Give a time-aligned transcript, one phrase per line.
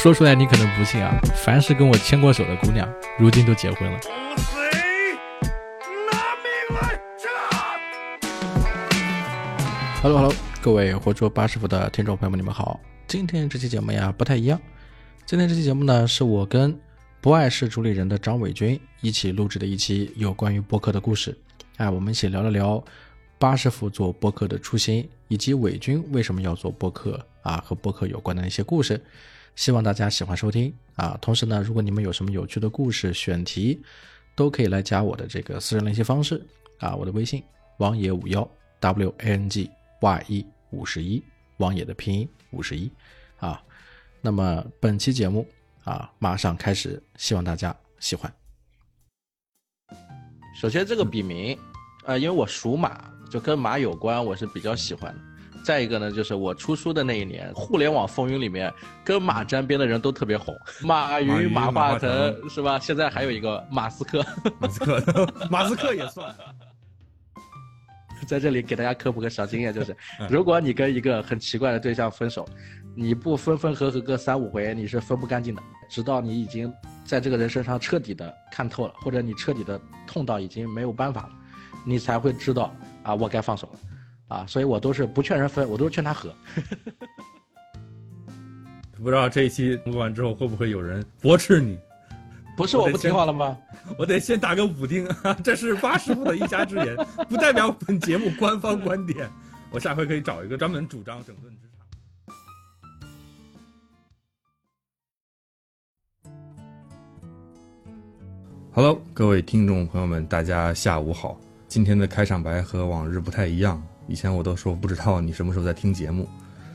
[0.00, 3.98] 说出来你可能不信啊，凡是跟我牵过手的姑娘，如今都结婚了。
[10.00, 12.78] Hello Hello，各位活捉八师傅的听众朋友们，你们好。
[13.08, 14.60] 今天这期节目呀不太一样，
[15.26, 16.78] 今天这期节目呢是我跟
[17.20, 21.36] 不爱是主理人的张伟军一起录制的一期有关于播客的故事。
[21.76, 22.80] 哎，我们一起聊了聊
[23.36, 29.02] 八师傅做播客的初心，以及伟军为什么要做播客啊，和播客有关的一些故事。
[29.58, 31.18] 希望大家喜欢收听啊！
[31.20, 33.82] 同时呢，如果你们有什么有趣的故事、选题，
[34.36, 36.40] 都可以来加我的这个私人联系方式
[36.78, 37.42] 啊，我的微信
[37.78, 39.68] 王野五幺 W A N G
[40.00, 41.20] Y E 五十一，
[41.56, 42.88] 王野的拼音五十一
[43.38, 43.60] 啊。
[44.20, 45.44] 那么本期节目
[45.82, 48.32] 啊，马上开始，希望大家喜欢。
[50.60, 51.58] 首先，这个笔名
[52.04, 55.27] 啊，因为我属马，就跟马有关，我是比较喜欢的。
[55.68, 58.72] 再一个呢，就是我出书的那一年，互联网风云里面
[59.04, 62.78] 跟马沾边的人都特别红，马云、马化腾是吧？
[62.78, 64.24] 现在还有一个马斯克，
[64.58, 64.98] 马斯克，
[65.50, 66.34] 马斯克也算。
[68.26, 69.94] 在这里给大家科普个小经验，就是
[70.30, 72.48] 如果你跟一个很奇怪的对象分手，
[72.96, 75.60] 你不分分合合个三五回，你是分不干净的，
[75.90, 76.72] 直到你已经
[77.04, 81.30] 在这个人身上彻底的看透了，或者你彻底的痛到已经没有办法了，
[81.84, 83.80] 你才会知道啊，我该放手了。
[84.28, 86.32] 啊，所以我都是不劝人分，我都是劝他和。
[89.02, 91.78] 不知道这一期录完之后会不会有人驳斥你？
[92.56, 93.56] 不是我不听话了吗？
[93.96, 95.08] 我得先打个补丁，
[95.42, 96.96] 这是八师傅的一家之言，
[97.28, 99.30] 不代表本节目官方观点。
[99.70, 101.86] 我下回可以找一个专门主张整顿职场。
[108.72, 111.38] Hello，各位听众朋友们，大家下午好。
[111.68, 113.80] 今天的开场白和往日不太一样。
[114.08, 116.26] 以前我都说不知道你什么时候在听节目，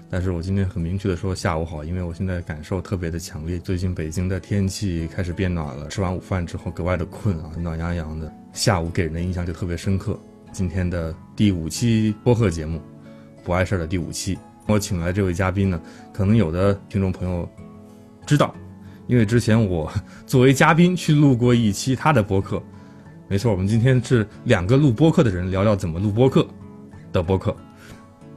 [0.07, 3.57] 但是我今天很明确的说下午好，因为我现在感受特别的强烈。
[3.57, 10.17] 最近北京的天气开始变暖了，吃完午饭之后格外的困啊，暖洋洋的，下午给人的印象就特别深刻。
[10.51, 12.79] 今天的第五期播客节目，
[13.43, 15.81] 不碍事儿的第五期，我请来这位嘉宾呢，
[16.13, 17.49] 可能有的听众朋友
[18.27, 18.53] 知道，
[19.07, 19.91] 因为之前我
[20.27, 22.61] 作为嘉宾去录过一期他的播客。
[23.27, 26.47] 没错，我们今天是两个录播客的人聊聊怎么录播客。
[27.13, 27.55] 的播客，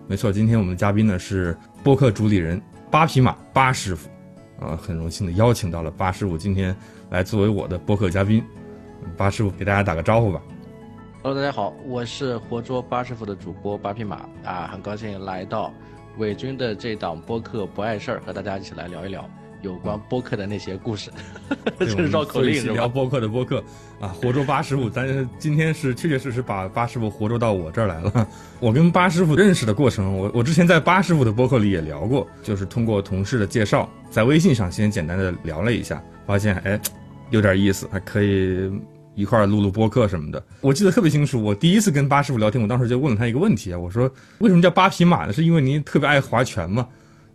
[0.07, 2.61] 没错，今天我们的嘉宾呢是播客主理人
[2.91, 4.09] 八匹马八师傅，
[4.61, 6.77] 啊，很荣幸的邀请到了八师傅今天
[7.11, 8.45] 来作为我的播客嘉宾，
[9.17, 10.41] 八师傅给大家打个招呼吧。
[11.23, 15.73] Hello，大家好，我是活捉八师傅的主播八匹马啊，很高兴来到
[16.19, 19.29] 伟军的这档播客不碍事儿，和大家一起来聊一聊。
[19.63, 21.11] 有关播客的那些故事，
[21.79, 22.75] 这 是绕口令是吧？
[22.75, 23.63] 聊播客的播客
[24.01, 28.29] 啊，活捉八师傅，咱今天是确确实实把八师傅活捉到我这儿来了。
[28.61, 36.81] 我跟八师傅认识的过程，我我之前在八师傅的播客里也聊过，就是通过同事的介绍，在微信上先简单的聊了一下，发现哎
[37.31, 38.71] 有点意思，还可以
[39.15, 40.43] 一块儿录录播客什么的。
[40.61, 45.33] 我记得特别清楚，我第一次跟八师傅聊天，我当时就问了他一个问题啊，我说为什么叫八匹马呢？
[45.33, 46.87] 是因为您特别爱划拳吗？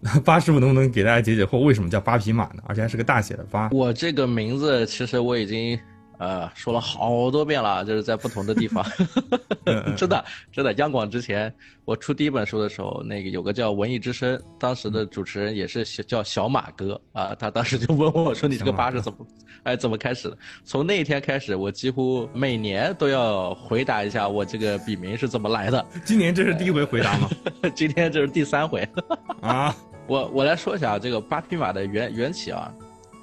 [0.25, 1.59] 八师傅能不能给大家解解惑？
[1.59, 2.63] 为什么叫八匹马呢？
[2.65, 3.69] 而且还是个大写的八。
[3.71, 5.79] 我这个名字其实我已经
[6.17, 8.83] 呃说了好多遍了，就是在不同的地方。
[9.95, 11.53] 真的真的，央广之前
[11.85, 19.19] 我出第一本书的时候，那个有个叫《文艺之声》，当时的主持人也是叫小马哥啊，他当时就问我说：“你这个八是怎么
[19.63, 25.85] 哎怎么开始的？”从那一天开始，我几乎每年都要回答一下我这个笔名是怎么来的。
[26.03, 27.29] 今年这是第一回回答吗？
[27.75, 28.87] 今天这是第三回
[29.41, 29.75] 啊。
[30.11, 32.69] 我我来说一下这个八匹马的缘缘起啊，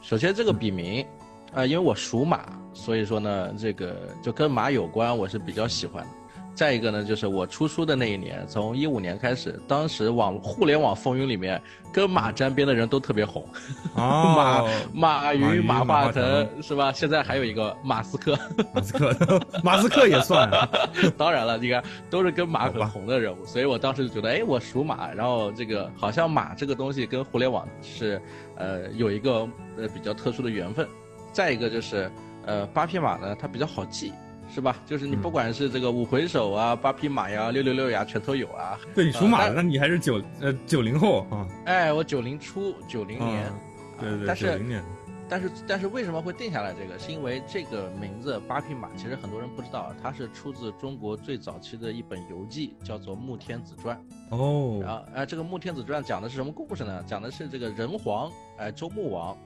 [0.00, 1.04] 首先这个笔名，
[1.52, 6.10] 啊，因为我属马，所以说呢，这个就跟马有关，我是比较喜欢的。
[6.58, 13.48] 再一个呢，就是我出书的那一年，从一五年开始，当时网互联网风云里面跟马沾边的人都特别红，
[13.94, 16.90] 马马云、马化腾是吧？
[16.92, 18.36] 现在还有一个马斯克，
[18.74, 20.50] 马斯克， 马斯克也算。
[21.16, 21.80] 当然了，你看
[22.10, 28.20] 都是跟马很红的人物，所以我当时就觉得，哎，我属马，然后这个好像马这个东西跟互联网是
[28.56, 30.84] 呃有一个呃比较特殊的缘分。
[31.30, 32.10] 再一个就是
[32.46, 34.12] 呃八匹马呢，它比较好记。
[34.52, 34.76] 是吧？
[34.86, 38.78] 就是你不管是这个五回首啊、八匹马呀、六六六呀，全都有啊。
[38.94, 41.46] 对，你属马的，那你还是九呃九零后啊？
[41.66, 43.52] 哎，我九零初，九零年。
[44.00, 44.82] 对对对，九零年。
[45.30, 46.98] 但是但是为什么会定下来这个？
[46.98, 54.00] 是因为这个名字八匹马，其实很多人不知道，它是出自中国最早期的一本游记，叫做《穆天子传》。
[54.34, 54.80] 哦。
[54.82, 57.04] 然后，哎，这个《穆天子传》讲的是什么故事呢？
[57.06, 59.38] 讲的是这个人皇哎，周穆王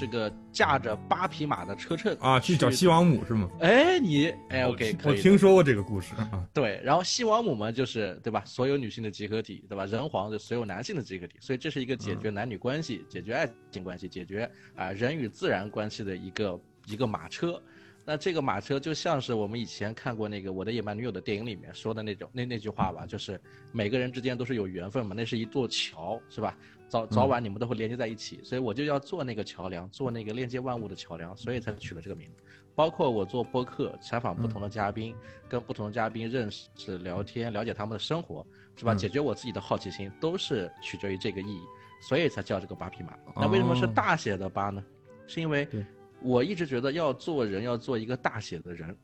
[0.00, 3.48] 这个驾着八匹马的车乘啊，去找西王母是吗？
[3.60, 5.14] 哎，你哎，OK，可我。
[5.14, 6.46] 听说过这个故事啊。
[6.54, 8.42] 对，然后西王母嘛，就是对吧？
[8.46, 9.84] 所有女性的集合体，对吧？
[9.84, 17.62] 人皇就所有男性的集合体，所以这是一个解决男女关系、解决爱情关系、解决啊、人与自然关系的一个一个马车。
[18.06, 23.40] 那这个马车就像是我们以前看过那个《我的野蛮女友》的电影里面说的那种那那句话吧，就是
[23.72, 26.54] 每个人之间都是有缘分嘛，那是一座桥，是吧？
[26.94, 32.44] 早早晚你们都会连接在一起，所以我就要做那个桥梁，做那个链接万物的桥梁，所以才取了这个名字。
[32.72, 35.12] 包括我做播客，采访不同的嘉宾，
[35.48, 38.46] 跟不同的嘉宾认识、聊天，了解他们的生活，
[38.76, 38.94] 是吧？
[38.94, 41.62] 嗯解决我自己的好奇心，都是取决于这个意义，
[42.00, 43.18] 所以才叫这个八匹马。
[43.34, 44.80] 那为什么是哦大写的八呢？
[45.26, 45.66] 是因为
[46.22, 48.96] 我一直觉得要做人，要做一个大写的人。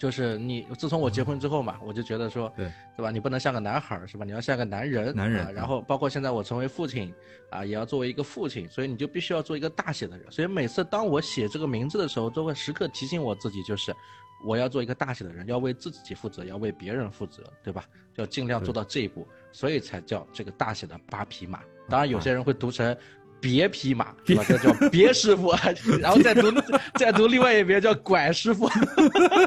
[0.00, 3.10] 就是你，自从我结婚之后嘛，我就觉得说，对对吧？
[3.10, 4.24] 你不能像个男孩儿是吧？
[4.24, 7.12] 你要像个男人，男人啊然后包括现在我成为父亲，
[7.50, 10.32] 啊，也要作为一个父亲，所以你就必须要做一个大写的人。
[10.32, 13.94] 所以每次当我写这个名字的时候，都会时刻提醒我自己，就是
[14.42, 17.84] 我要做一个大写的人，要为自己负责，要为别人负责，对吧？
[18.16, 21.60] 要尽量做到这一步，所以才叫这个大写的八匹马。
[21.90, 22.96] 当然，有些人会读成。
[23.40, 24.44] 别匹马是吧？
[24.46, 25.52] 这叫别师傅，
[26.00, 26.48] 然后再读
[26.94, 28.68] 再读另外一边叫拐师傅。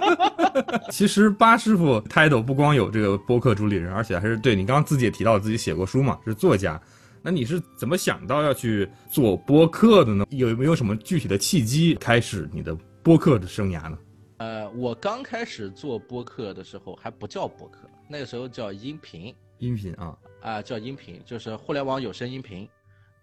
[0.91, 6.79] 其实八师傅 title 不光有这个播客主理人，而且还是对你刚刚自己也提到自己写过书嘛，是作家。
[7.21, 10.25] 那你是怎么想到要去做播客的呢？
[10.29, 13.97] 有没有什么具体的契机开始你的播客的生涯呢？
[14.37, 22.67] 呃，我刚开始做播客的时候还不叫播客，那个时候叫音频音频啊，啊、叫音频，就是互联网有声音频。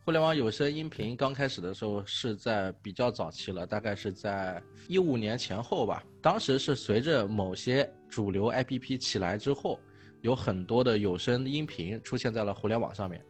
[0.02, 6.02] 互联网有声音频刚开始的时候是在比较早期了，大概是在一五年前后吧。
[6.22, 9.78] 当时是随着某些主流 APP 起来之后，
[10.22, 13.22] 有很多的有声音频出现在了互联网上面。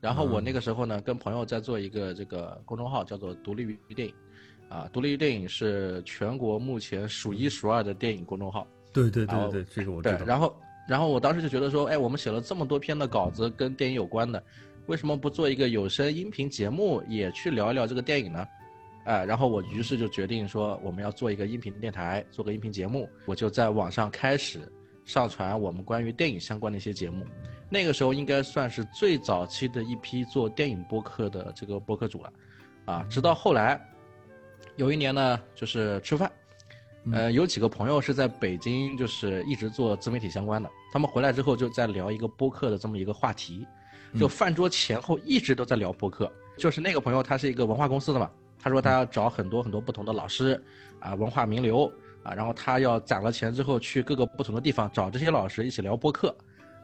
[0.00, 4.14] 然后我那个时候呢，跟朋友在做一个这个公众号，叫做“独立于电影”，
[4.70, 8.66] 啊，独立于电影是全国目前数一数二的电影公众号。
[8.92, 10.56] 对对对对，这个我知道。，对然后
[10.88, 14.42] 然后我当时就觉得说，哎，我们写了这么多篇的稿子跟电影有关的，
[14.86, 18.46] 为什么不做一个有声音频节目，也去聊一聊这个电影呢？
[19.04, 23.08] 哎，然后我于是就决定说，我们要做一个音频电台，做个音频节目。
[23.26, 24.60] 我就在网上开始
[25.04, 27.24] 上传我们关于电影相关的一些节目。
[27.68, 32.32] 那个时候应该算是最早期的一批做电影播客的这个播客主了，
[32.84, 33.80] 啊，直到后来，
[34.76, 36.30] 有一年呢，就是吃饭，
[37.12, 40.70] 呃，有几个朋友是在北京，就是一直做自媒体相关的。
[40.92, 43.66] 他们回来之后就在聊一个播客的这么一个话题，
[44.18, 46.30] 就饭桌前后一直都在聊播客。
[46.56, 50.62] 就是那个朋友他是一个文化公司的嘛，他说他要找很多很多不同的老师
[51.00, 51.90] 啊，文化名流
[52.22, 56.34] 啊，然后他要攒了钱之后去各个不同的地方找这些老师一起聊播客。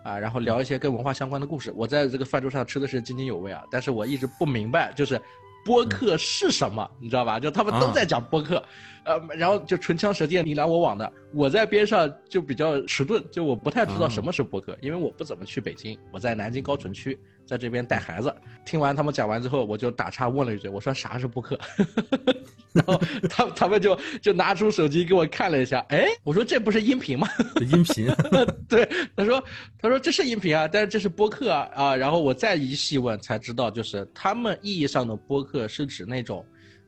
[0.04, 1.72] 啊，然后聊一些跟文化相关的故事。
[1.76, 5.20] 我在这个饭桌上吃的是津津有味啊，但是我一直不明白，就是
[5.68, 7.38] 播客是什么，你知道吧？
[7.38, 8.64] 就他们都在讲播客，
[9.04, 11.12] 呃，然后就唇枪舌剑，你来我往的。
[11.34, 17.18] 我在边上就比较迟钝，就我不太知道什么是播客，因为我不怎么去北京，我在南京高淳区，
[17.48, 18.32] 在这边带孩子。
[18.64, 21.58] 听完他们讲完之后，我就打岔问了一句，我说啥是播客？
[22.74, 23.00] 然后
[23.30, 27.26] 他他们就就拿出手机给我看了一下，哎，我说这不是音频吗？
[27.62, 28.06] 音频
[28.68, 28.86] 对，
[29.16, 29.42] 他说，
[29.80, 31.96] 他说这是音频啊，但是这是播客啊啊。
[31.96, 36.44] 然后我再一细问才知道，就是他们意义上的播客是指那种，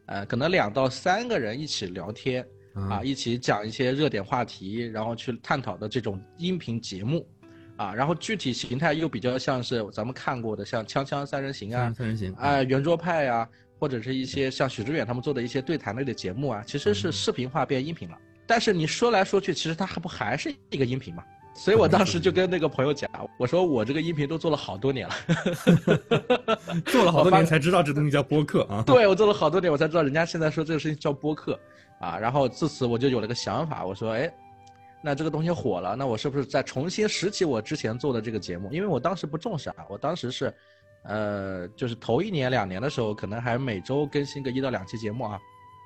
[0.06, 7.26] 呃，可能两到三个人一起聊天啊，一起讲一些热点话题，然后去探讨的这种音频节目，
[7.80, 18.18] 啊，然后具体形态又比较像是咱们看过的，像《锵锵三人行》啊，三人行啊，圆桌派啊、或者是一些像许知远他们做的一些对谈类的节目啊，其实是视频化变音频了。
[18.46, 21.24] 但是你说来说去，其实它还不还是一个音频嘛？
[21.54, 25.14] 所以我当时就跟那个朋友讲，我说我这个音频都做了好多年了，
[26.84, 28.82] 做了好多年才知道这东西叫播客啊。
[28.86, 31.58] 对我做了好多年，我才知道人家现在说这个事情叫播客
[31.98, 32.18] 啊。
[32.18, 34.30] 然后自此我就有了个想法，我说，哎，
[35.02, 38.70] 那这个东西火了，那我是不是再重新拾起我之前做的这个节目？
[38.70, 40.54] 因为我当时不重视啊，我当时是，
[41.04, 45.38] 呃，就是头一年两年的时候，可能还每周更新个一到两期节目啊。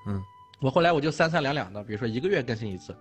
[0.07, 0.23] 嗯，
[0.61, 2.95] 我后来我就三三两两的，比如说一个月更新一次，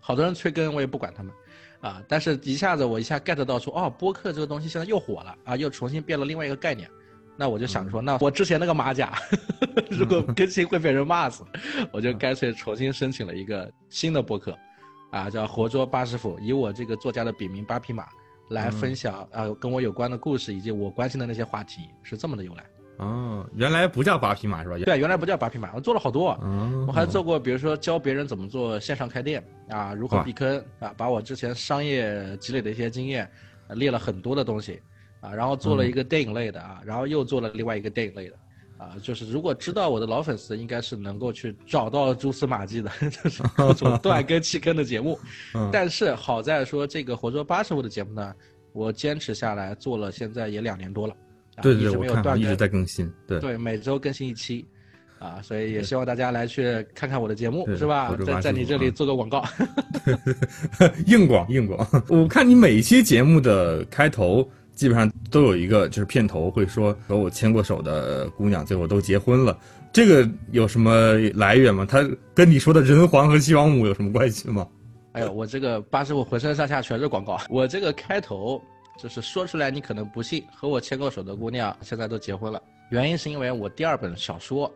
[0.00, 1.32] 好多人催更我也不管他们，
[1.80, 6.90] 啊，但是一下子我一下 get 到说，哦，播客这个东西现在又火了啊，又重新变了另外一个概念。
[7.36, 9.16] 那我就想着说，那我之前那个马甲，
[9.88, 11.42] 如果 更新会被人骂死，
[11.90, 14.54] 我就干脆重新申请了一个新的播客，
[15.10, 18.06] 啊，叫活捉八师傅，以我这个作家的笔名八匹马
[18.48, 22.64] 来分享啊跟我有关的故事以及我关心的那些话题，是这么的由来。
[22.98, 24.76] 哦，原来不叫八匹马是吧？
[24.84, 26.38] 对，原来不叫八匹马，我做了好多。
[26.42, 33.26] 嗯，我还做过，比如说教别人怎么做线上开店啊，如何避坑啊，把我之前商业积累的一些经验，
[33.68, 34.82] 呃列了很多的东西
[35.20, 38.36] 啊，然后做了一个电影类的啊，然后又做了另外一个电影类的
[38.80, 45.20] 啊，就是如果知道我的老粉丝，应该是能够去找到蛛丝马迹的， 就是 各种断更弃更的节目。
[45.70, 48.34] 但是好在说这个活捉八师傅的节目呢，
[48.72, 51.14] 我坚持下来做了，现在也两年多了。
[51.60, 53.12] 对对，我看一直在更新。
[53.26, 54.66] 对对，每周更新一期，
[55.18, 58.16] 啊，所以也希望大家来去看看我的节目，是吧？
[58.24, 59.44] 在在你这里做个广告，
[61.04, 61.86] 硬广硬广。
[62.08, 64.50] 我看你每一期节目的开头。
[64.80, 69.58] 基本上都有一个，就是片头会说和我牵过手的姑娘最后都结婚了，
[69.92, 71.84] 这个有什么来源吗？
[71.86, 72.02] 他
[72.34, 74.66] 跟你说的人皇和西王母有什么关系吗？
[75.12, 77.38] 哎呦，我这个八师傅浑身上下全是广告。
[77.50, 78.58] 我这个开头
[78.98, 84.72] 就是说出来你可能不信，和我牵过手的姑娘现在都结婚了，原因是因为我第二本小说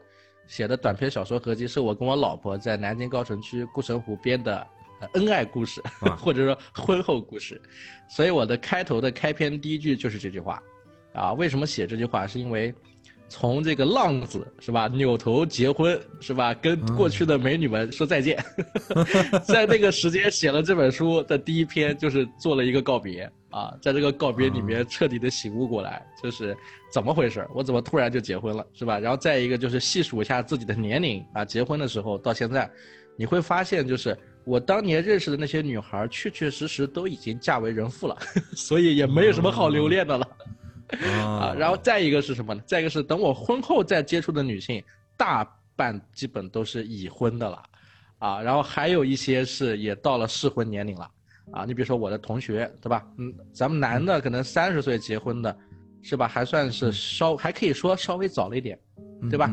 [0.47, 4.67] 写的短篇小说合集是我跟我老婆在南京高城区护城湖边的。
[5.13, 5.83] 恩爱故事，
[6.19, 7.61] 或者说婚后故事，
[8.09, 10.63] 所以我的开头的开篇第一句就是这句话，
[11.13, 12.27] 啊，为什么写这句话？
[12.27, 12.75] 是因为
[13.29, 18.43] 从这个浪子是吧，扭头结婚是吧，跟过去的美女们说再见，
[19.47, 26.57] 在那个时间写了这本书的第一篇，就是做了一个告别啊，在这个告别里面彻底的醒悟过来，就是
[26.93, 27.45] 怎么回事？
[27.55, 28.99] 我怎么突然就结婚了是吧？
[28.99, 32.71] 然后再一个就是细数一下自己的年龄啊，结婚的时候到现在，
[33.17, 34.17] 你会发现就是。
[34.45, 38.17] 我当年认识的那些女孩，确确实实都已经嫁为人妇了，
[38.55, 40.29] 所以也没有什么好留恋的了。
[41.19, 42.63] 啊，然后再一个是什么呢？
[42.67, 44.85] 再一个是等我婚后再接触的女性，
[45.17, 45.43] 大
[45.75, 47.63] 半基本都是已婚的了，
[48.19, 51.11] 啊，然后还有一些是也到了适婚年龄了，
[51.51, 53.05] 啊，你比如说我的同学，对吧？
[53.17, 55.57] 嗯，咱们男的可能三十岁结婚的，
[56.03, 56.29] 是吧？
[56.29, 58.79] 还算是稍还可以说稍微早了一点。
[59.31, 59.51] 对吧？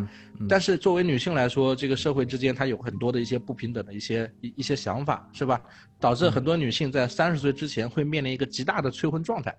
[0.49, 5.61] 但是作为女性来说，这个社会之间她有很多的一些不平等的一些一一些想法，是吧？
[5.99, 9.55] 导致很多女性在三十岁之前会面临一个极大的催婚状态。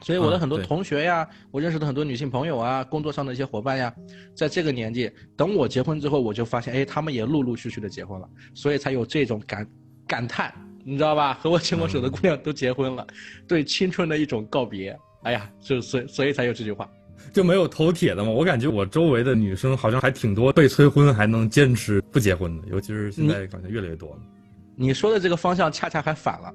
[0.00, 3.94] 所以我的很多同学呀，我认识的很多女性朋友啊，工作上的一些伙伴呀，
[4.34, 9.66] 在这个年纪，等我结婚之后，我就发现，哎，他们也陆陆续续的结婚了，所以才有这种感
[10.06, 10.52] 感叹，
[10.84, 11.34] 你知道吧？
[11.34, 13.06] 和我牵过手的姑娘都结婚了，
[13.46, 14.94] 对青春的一种告别。
[15.22, 16.90] 哎呀，就所以所以才有这句话。
[17.32, 18.30] 就没有头铁的吗？
[18.30, 24.18] 我感觉我周围的女生好像还挺多，被催婚还能坚持不结婚的，尤其是现在感觉越来越多了。
[24.76, 26.52] 你说的这个方向恰恰还反了，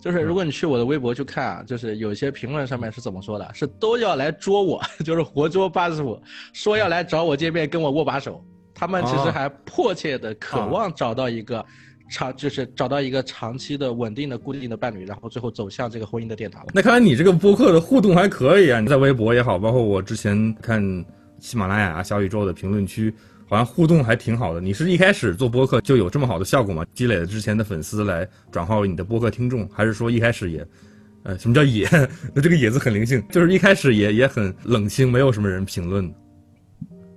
[0.00, 3.48] 就是如果你去我的微博去看啊，就是有些评论上面是怎么说的？
[3.54, 6.20] 是都要来捉我， 就是活捉八十五，
[6.52, 8.44] 说要来找我见面，跟我握把手。
[8.74, 11.64] 他们其实还迫切的渴望找到一个。
[12.08, 16.66] 长就是找到一个长期的、稳定的、固定的伴侣，然后最后走向这个婚姻的殿堂。
[16.72, 18.80] 那看来你这个播客的互动还可以啊！
[18.80, 20.82] 你在微博也好，包括我之前看
[21.38, 23.12] 喜马拉雅、小宇宙的评论区，
[23.46, 24.60] 好像互动还挺好的。
[24.60, 26.84] 你是一开始做播客就有这么好的效果吗？
[26.94, 30.66] 积累了之前的粉丝来转化为你的播客听众，还是说一开始也，
[31.24, 31.86] 呃，什么叫野？
[32.34, 36.10] 那这个野字很灵性，就是一开始也也很冷清，没有什么人评论。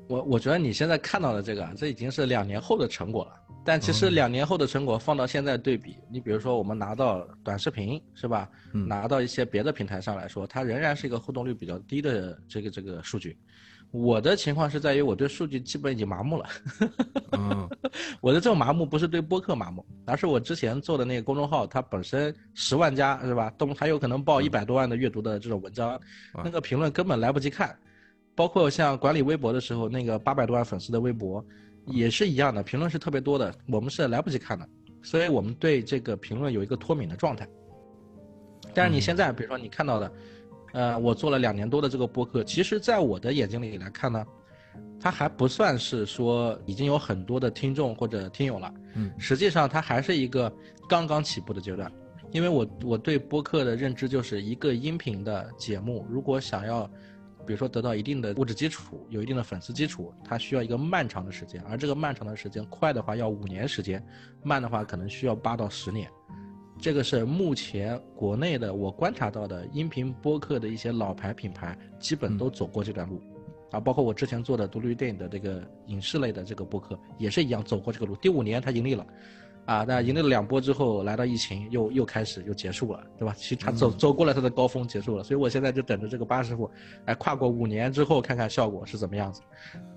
[0.07, 3.31] 我我觉得你现在看到的这个，这已经是两年后的成果了。
[3.63, 8.49] 但其实两年后的成果放到现在对比，你比如说我们拿到短视频是吧？
[8.71, 13.37] 拿到一些别的平台上来说，它仍然是一个互动率比较低的这个这个数据。
[13.91, 16.45] 我的情况是在于我对数据基本已经麻木了。
[18.21, 23.53] 我的这种麻木不是对播客麻木，而是我之前做的那个公众号，它本身十万加是吧？
[23.57, 25.99] 都还有可能报一百多万的阅读的这种文章，
[26.43, 27.77] 那个评论根本来不及看。
[28.33, 31.45] 包括像管理微博的时候，那个八百多万粉丝的微博。
[31.85, 34.67] 也是一样的，评论是特别多的，我们是来不及看的，
[35.01, 37.47] 所以我们对这个评论有一个脱敏的状态。
[38.73, 40.11] 但是你现在，比如说你看到的，
[40.73, 44.25] 呃，我做了两年多的这个播客，其实在我的眼睛里来看呢，
[44.99, 50.53] 它还不算是说已经有很多的听众或者听友了，嗯，实际上它还是一个
[50.87, 51.91] 刚刚起步的阶段，
[52.31, 56.89] 因为我我对播客的认知就是一个音频的节目，如果想要。
[57.51, 64.01] 比如说得到一定的物质基础，有一定的粉丝基础，它需要一个漫长的时间，而这个漫长的时间，快的话要五年时间，
[64.41, 66.09] 慢的话可能需要八到十年。
[66.79, 73.21] 这个是目前国内的我观察到的音频播客的一些老牌品牌，基本都走过这段路，
[73.71, 79.05] 啊，包括我之前做的独立电影的这个影视类的这个播客也是一样走过这个路，第五年它盈利了。
[79.65, 83.33] 啊，那盈利了两波之后，来到疫情，又又开始又结束了，对吧？
[83.37, 85.23] 其实他走走过了他的高峰，结束了。
[85.23, 86.69] 所以我现在就等着这个八师傅，
[87.05, 89.41] 哎，跨过五年之后看看效果是怎么样子。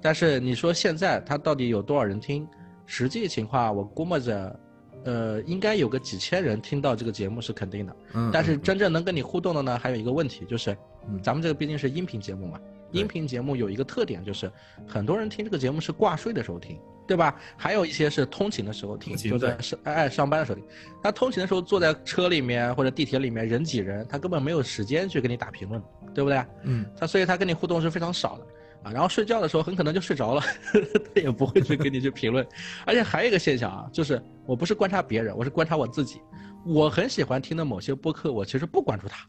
[0.01, 2.47] 但是你说现在他到底有多少人听？
[2.87, 4.61] 实际情况我估摸着，
[5.05, 7.97] 呃，应该有个几千人听到这个节目是肯定的。
[8.13, 8.31] 嗯。
[8.31, 10.77] 但是真正能跟你互动的呢，还有一个问题就是，
[11.23, 12.61] 咱们这个毕竟是音频节目嘛，
[12.93, 14.53] 音频节目有一个特点就是，
[14.87, 16.79] 很多人听这个节目是挂睡的时候听。
[17.07, 17.35] 对吧？
[17.57, 20.65] 还有一些是通勤的时候听，就在上哎上班的时候听。
[21.03, 25.83] 他通勤的时候坐在车里面或者地铁里面人挤人，他根本没有时间去跟你打评论，
[26.15, 26.45] 对不对？
[26.63, 26.85] 嗯。
[26.97, 28.47] 他所以他跟你互动是非常少的。
[28.85, 30.43] 啊，然后睡觉的时候很可能就睡着了，
[31.15, 32.47] 他也不会去给你去评论。
[32.85, 36.21] 而且还有一个现象啊，就是我不是观察别人，我是观察我自己。
[36.67, 39.27] 我很喜欢听的某些播客，我其实不关注他。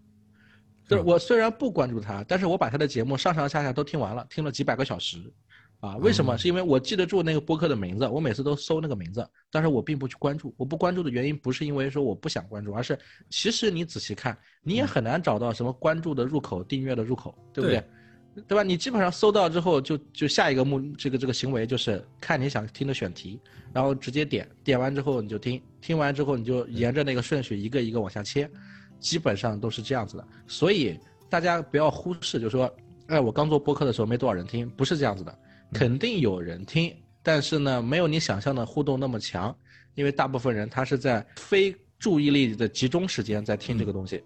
[0.88, 5.17] 就是我虽然不关注他，但是我把他的节目上上下下都听完了，听了几百个小时。
[5.79, 6.38] 啊，为什么？
[6.38, 10.53] 是因为我记得住那个播客的名字，我每次都搜那个名字，但是我并不去关注。
[10.58, 12.98] 我不关注的原因不是因为说我不想关注，而是
[13.29, 17.84] 其实你仔细看，你也很难找到什么关注的入口、订阅的入口，对不对？
[18.48, 18.63] 对吧？
[18.63, 23.39] 你基本上搜到之后，就就下一个目这个这个行为就是看你想听的选题，
[23.72, 28.50] 然后直接点，点完之后你就听，听完之后你就沿着那个顺序一个一个往下切，
[29.00, 30.27] 基本上都是这样子的。
[30.48, 32.70] 所以大家不要忽视，就是说，
[33.08, 35.39] 哎，我刚做播客的时候没多少人听，不是这样子的。
[35.74, 39.55] 肯定有人听，但是呢，没有你想象的互动那么强，
[39.95, 44.24] 因为大部分人他是在非注意力的集中时间在听这个东西，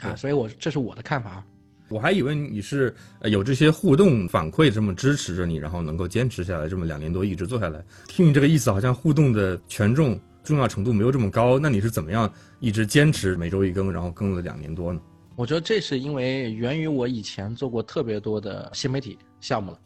[0.00, 1.44] 啊，所以我这是我的看法。
[1.88, 7.84] 我还以为你是有这些互动反馈这么支持着你，然后能够坚持下来这么两年多一直做下来。
[8.06, 11.58] 听你这个意思，好像互动的权重重要程度没有这么高。
[11.58, 15.00] 那你是怎么样一直坚持每周一更，然后更了两年多呢？
[15.34, 19.78] 我觉得这是因为源于我以前做过特别多的新媒体项目了。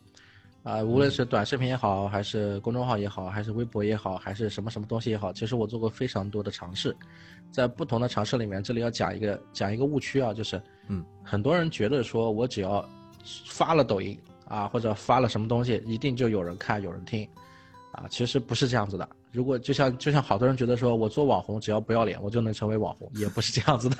[0.65, 6.97] 啊，无论是短视频也好，还是公众号也好，还是微博也好，还是什么什么东西也好，其实我做过非常多的尝试，
[7.53, 12.83] 在不同的尝试里面，这里要讲一个讲一个误区啊，就是，嗯，很多人觉得说我只要
[13.45, 14.19] 发了抖音
[14.49, 17.29] 啊，或者发了什么东西，一定就有人看有人听，
[17.93, 19.07] 啊，其实不是这样子的。
[19.35, 23.99] 如果就像就像好多人觉得说我做网红只要不要脸我就能成为网红， 也不是这样子的，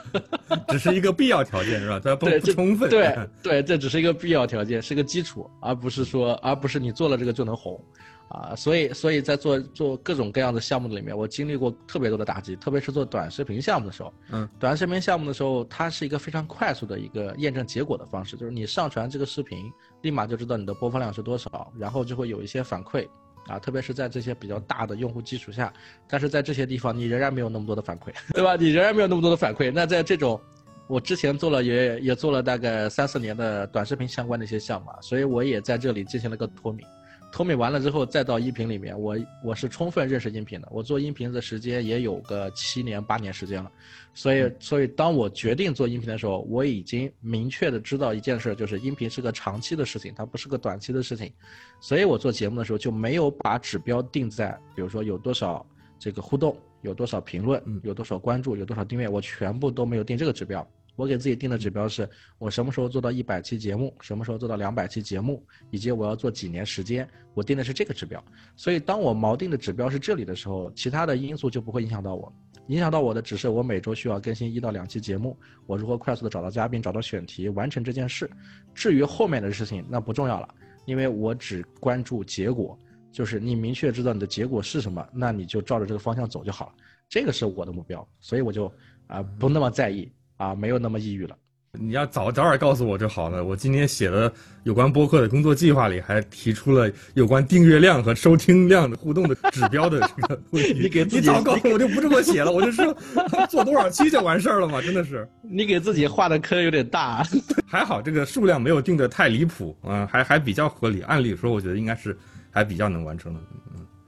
[0.69, 2.01] 只是一个必要条件是吧？
[2.03, 2.89] 它不不充分。
[2.89, 7.83] 对对，这只是一个必要条件，是个基础，而不是说而不是你做了这个就能红，
[8.29, 19.71] 啊，所以所以在做做各种各样的项目里面，我经历过特别多的打击，特别是做短视频项目的时候，嗯，短视频项目的时候，它是一个非常快速的一个验证结果的方式，就是你上传这个视频，
[20.03, 23.09] 立马就知道你的播放量是多少，然后就会有一些反馈。
[23.49, 25.73] 啊，特别是在这些比较大的用户基础下，
[26.09, 28.57] 但是在这些地方你仍然没有那么多的反馈， 对吧？
[28.57, 29.71] 你仍然没有那么多的反馈。
[29.71, 30.41] 那在这种，
[30.87, 36.87] 我之前做了也也做了大概三四年的短视频相关的一些项目，所以我也在这里进行了个脱敏。
[37.35, 40.69] 脱敏完了之后，再到音频里面，我我是充分认识音频的。
[40.71, 43.69] 我做音频的时间也有个七年八年时间了，
[44.15, 51.33] 所以所以当我决定做音频的时候，我已经明确的知道一件事，就是音频是个长期的事情，它不是个短期的事情。
[51.81, 55.67] 所以我做节目的时候就没有把指标定在，比如说有多少
[55.99, 60.65] 这个互动，有多少评论，有多少关注，有多少订阅，我全部都没有定这个指标。
[60.97, 68.23] 我给自己定的指标是，我什么时候做到一百期节目，什么时候做到两百期节目，以及我要做几年时间，我定的是这个指标。
[68.57, 72.33] 所以，当我锚定的指标是这里的时候，其他的因素就不会影响到我。
[72.69, 78.31] 影响到我的只是我每周需要更新一到两期节目，我如何快速的找到嘉宾、找到选题，完成这件事。
[78.75, 80.49] 至于后面的事情，那不重要了，
[80.87, 82.79] 因为我只关注结果，
[83.13, 86.73] 就是你明确知道你的结果是什么，那你就照着这个方向走就好了。
[87.07, 88.73] 这个是我的目标，所以我就
[89.09, 90.11] 啊不那么在意。
[90.45, 91.35] 啊，没有那么抑郁了。
[91.77, 93.43] 你要早早点告诉我就好了。
[93.43, 100.73] 我今天写的有关播客的工作计划里，还提出了有关订阅量和收听量的互动的指标的这个问题。
[100.81, 102.95] 你给自己早告诉我就不这么写了，我就说
[103.51, 105.27] 做多少期就完事儿了嘛，真的是。
[105.43, 107.27] 你给自己画的坑有点大。
[107.67, 111.01] 还好这个数量没有定的太离谱啊，还还比较合理。
[111.01, 112.17] 按理说，我觉得应该是
[112.53, 113.41] 还比较能完成的。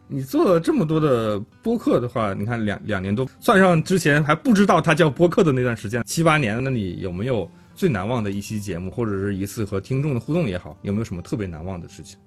[0.09, 0.19] 嗯。
[0.19, 12.19] 你做了这么多的播客的话，你看两两年多，算上之前还不知道它叫播客的那段时间，七八年，那你有没有最难忘的一期节目，或者是一次和听众的互动也好，有没有什么特别难忘的事情？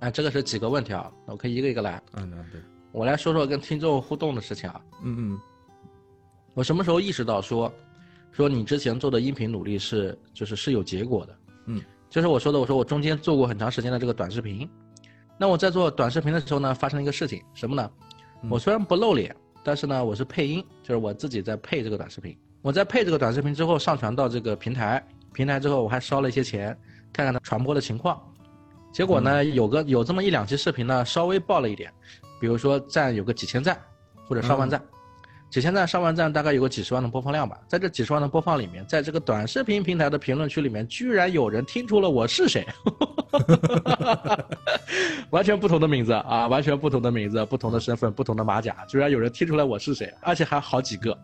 [0.00, 2.02] 啊，这个是几个问题啊，我可以一个一个来。
[2.14, 4.80] 嗯，对，我来说说跟听众互动的事情啊。
[5.04, 5.38] 嗯嗯。
[6.54, 7.72] 我什么时候意识到说，
[8.32, 11.38] 说你之前做的音频努力是就是是有结果的？
[11.66, 14.68] 嗯，就是我说的，我说我中间做过很长时间的这个短视频。
[15.38, 17.90] 那我在做短视频的时候呢，发生了一个事情，什么呢？
[18.48, 22.36] 我虽然不露脸，但是呢，我是配音，就是我自己在配这个短视频。
[22.60, 26.76] 我在配这个短视频之后，上传到这个平台，平台之后我还烧了一些钱，
[27.12, 28.20] 看看它传播的情况。
[28.92, 31.92] 结果呢，有个有这么一两期视频呢，稍微爆了一点，
[32.40, 33.80] 比如说赞有个几千赞，
[34.28, 34.80] 或者上万赞。
[35.52, 37.60] 几千赞、上万赞，大概有个几十万的播放量吧。
[37.68, 42.66] 在这几十万的播放里面，在这个短视频平台的评论区里面，居然有人听出了我是谁，
[45.28, 51.14] 完全不同的名字啊，完全不同的名字，不同的身份，不同的马甲，居然有人听出来我是谁，而且还好几个。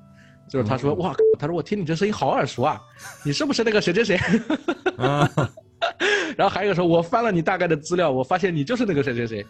[0.46, 2.78] 就是他说哇，他说我听你这声音好耳熟啊，
[3.24, 4.20] 你是不是那个谁谁谁？
[4.98, 5.26] 啊
[6.36, 9.46] 然后还有一个说，我翻了你大概的资料，我发现你就是那个谁谁谁。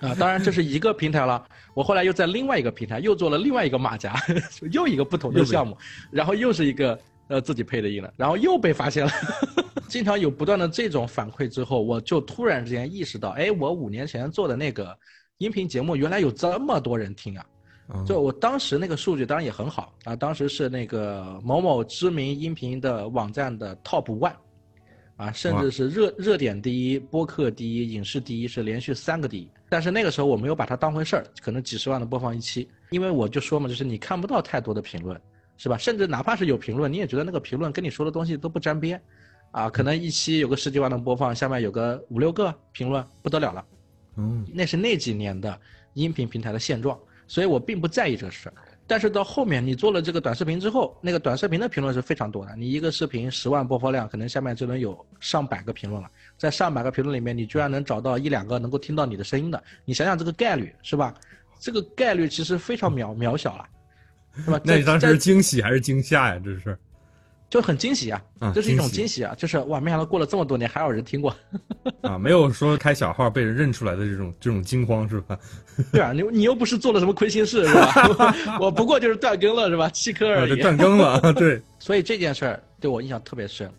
[0.00, 1.44] 啊，当然这是一个平台了。
[1.74, 4.14] 我后来又在另外一个平台又做了另外一个马甲，
[4.72, 5.76] 又一个不同的项目，
[6.10, 9.12] 然后又是一个呃自己配的音了，然后又被发现了。
[9.88, 14.96] 经常有不断的这种反馈之后，我就突然之间意识到，哎，我五年前做的那个
[15.38, 17.44] 音频节目，原来有这么多人听啊！
[17.92, 24.32] 嗯就我当时那个数据当然也很好啊，当时是那个某某知名音频的网站的 top one，
[25.16, 29.48] 啊，甚至是热热点第一、播客第一、影视第一，是连续三个第一。
[29.68, 35.20] 但是那个时候我没有把它当回事儿，可能几十万的播放一期，因为我就说嘛，就是你看不到太多的评论，
[35.56, 35.78] 是吧？
[35.78, 39.00] 甚至哪怕是有评论，你也觉得那个评论跟你说的东西都不沾边，
[39.50, 43.64] 啊，可能一期有个十几万的播放，下面有个五六个评论，不得了了。
[44.16, 45.58] 嗯那是那几年的
[45.94, 48.54] 音频平台的现状，所以我并不在意这个事儿。
[48.92, 52.54] 但是到后面你做了这个短视频之后，那个短视频的评论是非常多的。
[52.56, 56.10] 你一个视频十万播放量，可能下面就能有上百个评论了。
[56.36, 61.14] 在上百个评论里面，你居然能找到一两个能够听到你的声音的，你想想这个概率是吧？
[61.58, 63.66] 这个概率其实非常渺渺小了，
[64.44, 64.60] 是吧？
[64.62, 66.42] 那你当时是惊喜还是惊吓呀？
[66.44, 66.78] 这是
[67.52, 71.36] 就很惊喜啊啊，这是一种惊喜啊，就是哇，没想到过了这么多年还有人听过。
[72.00, 75.38] 啊，没有说开小号被人认出来的这种这种惊慌是吧？
[75.92, 78.34] 对啊，你你又不是做了什么亏心事 是吧？
[78.58, 79.86] 我不过就是断更了是吧？
[79.90, 80.56] 弃坑啊，而已。
[80.56, 83.70] 这断更了，对，所以这件事儿对我印象特别深，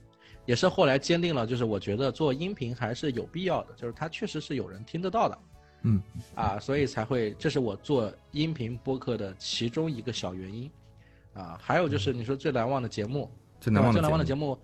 [0.45, 5.38] 也是后来坚定了，就是我觉得做音频还是有必要的，就是它确实是有人听得到的。
[5.81, 5.99] 嗯，
[6.36, 10.69] 啊，所以才会，这是我做音频播客的其中一个小原因。
[11.33, 14.58] 啊，还有就是你说最难忘的节目，最难忘的最难忘的节节目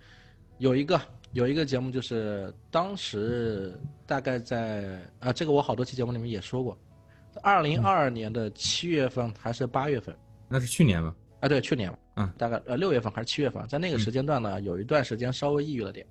[0.57, 0.99] 有一个
[1.31, 6.77] 有一个节目就是当时大概在啊，这个我好多期节目里面也说过，
[7.41, 10.13] 二零二二年的七月份还是八月份。
[10.15, 11.15] 目那是去年吗？
[11.39, 11.47] 啊？
[11.47, 11.93] 对，去年。
[12.15, 16.05] 嗯，大概呃六月份还是七月份，在那个时间段呢，有一段时间稍微抑郁了点，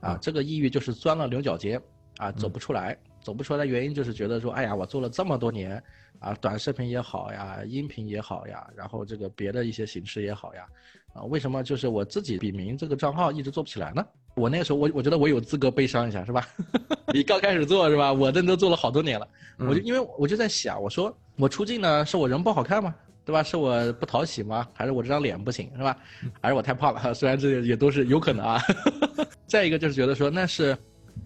[0.00, 1.80] 啊嗯，这个抑郁就是钻了牛角尖。
[2.18, 5.80] 啊，走不出来，走不出来的原因就是觉得说，哎呀，我做了这么多年。
[6.18, 10.66] 啊，短视频也好呀，音频也好呀，然后这个别的一些形式也好呀，
[11.12, 14.04] 啊，为什么就是我自己笔名这个账号一直做不起来呢？
[14.34, 16.46] 我那个时候我我觉得我有资格悲伤一下是吧？
[17.12, 18.12] 你刚开始做是吧？
[18.12, 19.26] 我这都做了好多年了，
[19.58, 22.94] 我就因为我就在想，我说我出镜呢是我人不好看吗？
[23.24, 23.42] 对吧？
[23.42, 24.66] 是我不讨喜吗？
[24.72, 25.96] 还是我这张脸不行是吧？
[26.40, 27.12] 还是我太胖了？
[27.14, 28.62] 虽然这也都是有可能啊。
[29.46, 30.76] 再一个就是觉得说那是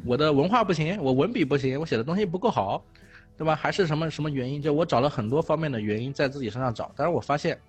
[0.05, 2.83] 我的文化不行，我文笔不行，我写的东西不够好，
[3.37, 3.55] 对吧？
[3.55, 4.63] 还是什么什么原因？
[4.63, 7.61] 就我找了很多方面的原因在自己身上找，但是我发现，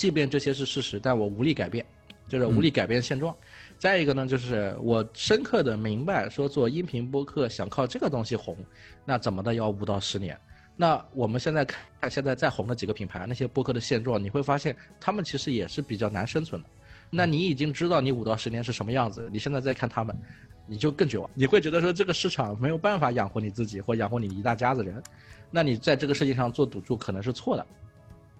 [0.00, 1.84] 即便这些是事实，但我无力改变，
[2.26, 3.36] 就是无力改变现状。
[3.78, 8.56] 再一个呢，就是我深刻的明白，说做音频播客想靠这个东西红，
[9.04, 10.34] 那怎么的要五到十年。
[10.74, 16.68] 那我们现在看现在再红的几个品牌，那些播客的现状，你会发现他们其实也是比较难生存的。
[17.10, 20.18] 那你已经知道你五到十年是什么样子，你现在再看他们，
[20.66, 21.30] 你就更绝望。
[21.34, 25.02] 你会觉得说这个市场没有办法养活你自己或养活你一大家子人，
[25.50, 27.66] 那你在这个世界上做赌注可能是错的。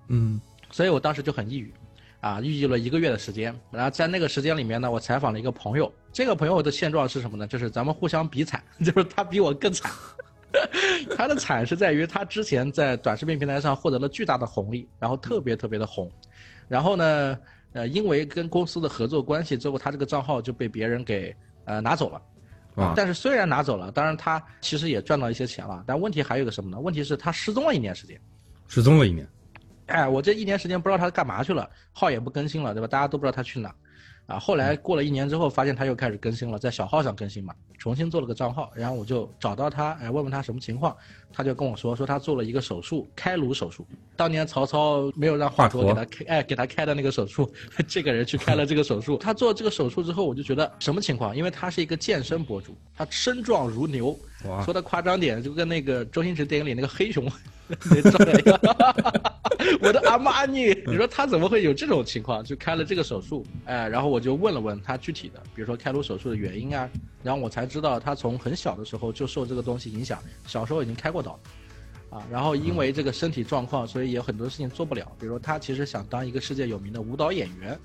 [0.09, 1.73] 嗯所以我当时就很抑郁，
[2.21, 3.55] 啊，抑郁了一个月的时间。
[3.71, 7.47] 然后在那个时间里面呢，我采访了一个朋友，这个朋友的现状是什么呢？
[7.47, 9.91] 就是咱们互相比惨， 就是他比我更惨。
[11.17, 16.11] 他的惨是在于他之前在短视频平台上获得了巨大的红利，然后特别特别的红，
[16.67, 17.39] 然后呢，
[17.73, 21.35] 呃，因为跟公司的合作关系最后，他这个账号就被别人给
[21.67, 22.21] 呃拿走了。
[22.77, 26.79] 啊但是虽然拿走了，当然他其实也赚到一些钱了，但问题还有个什么呢？
[26.81, 28.21] 问题是他失踪了一年时间。
[28.69, 29.29] 失踪了一年，
[29.91, 32.87] 哎，我这一年时间不知道他干嘛去了，号也不更新了，对吧？
[32.87, 33.75] 大家都不知道他去哪，
[34.27, 40.97] 啊，后来过了一年之后，发现他又开始更新了，在小号上更新嘛，重新做了个账号，然后我就找到他，哎，问问他什么情况，
[41.33, 43.87] 他就跟我说，说他做了一个手术，开颅手术。
[44.17, 47.51] 当年曹操没有让华佗给他开，哎，给他开的那个手术，
[47.89, 49.17] 这个人去开了这个手术。
[49.17, 51.37] 他做这个手术之后，我就觉得什么情况？
[51.37, 54.19] 因为他是一个健身博主，他身壮如牛，哇
[54.65, 57.25] 说的夸张点，就跟那个周星驰电影里那个黑熊。
[59.81, 62.43] 我的阿玛尼，你说他怎么会有这种情况？
[62.43, 66.89] 就开了这个手术，哎，然后我就问了问他具体的，比如说开颅手术的原因啊，
[67.23, 71.39] 然后我才知道他从很小的时候就受这个东西影响，小时候已经开过刀，
[72.09, 77.79] 啊，然后因为这个身体状况，所以有很多事情做不了，比如说他其实想当一个世界有名的舞蹈演员。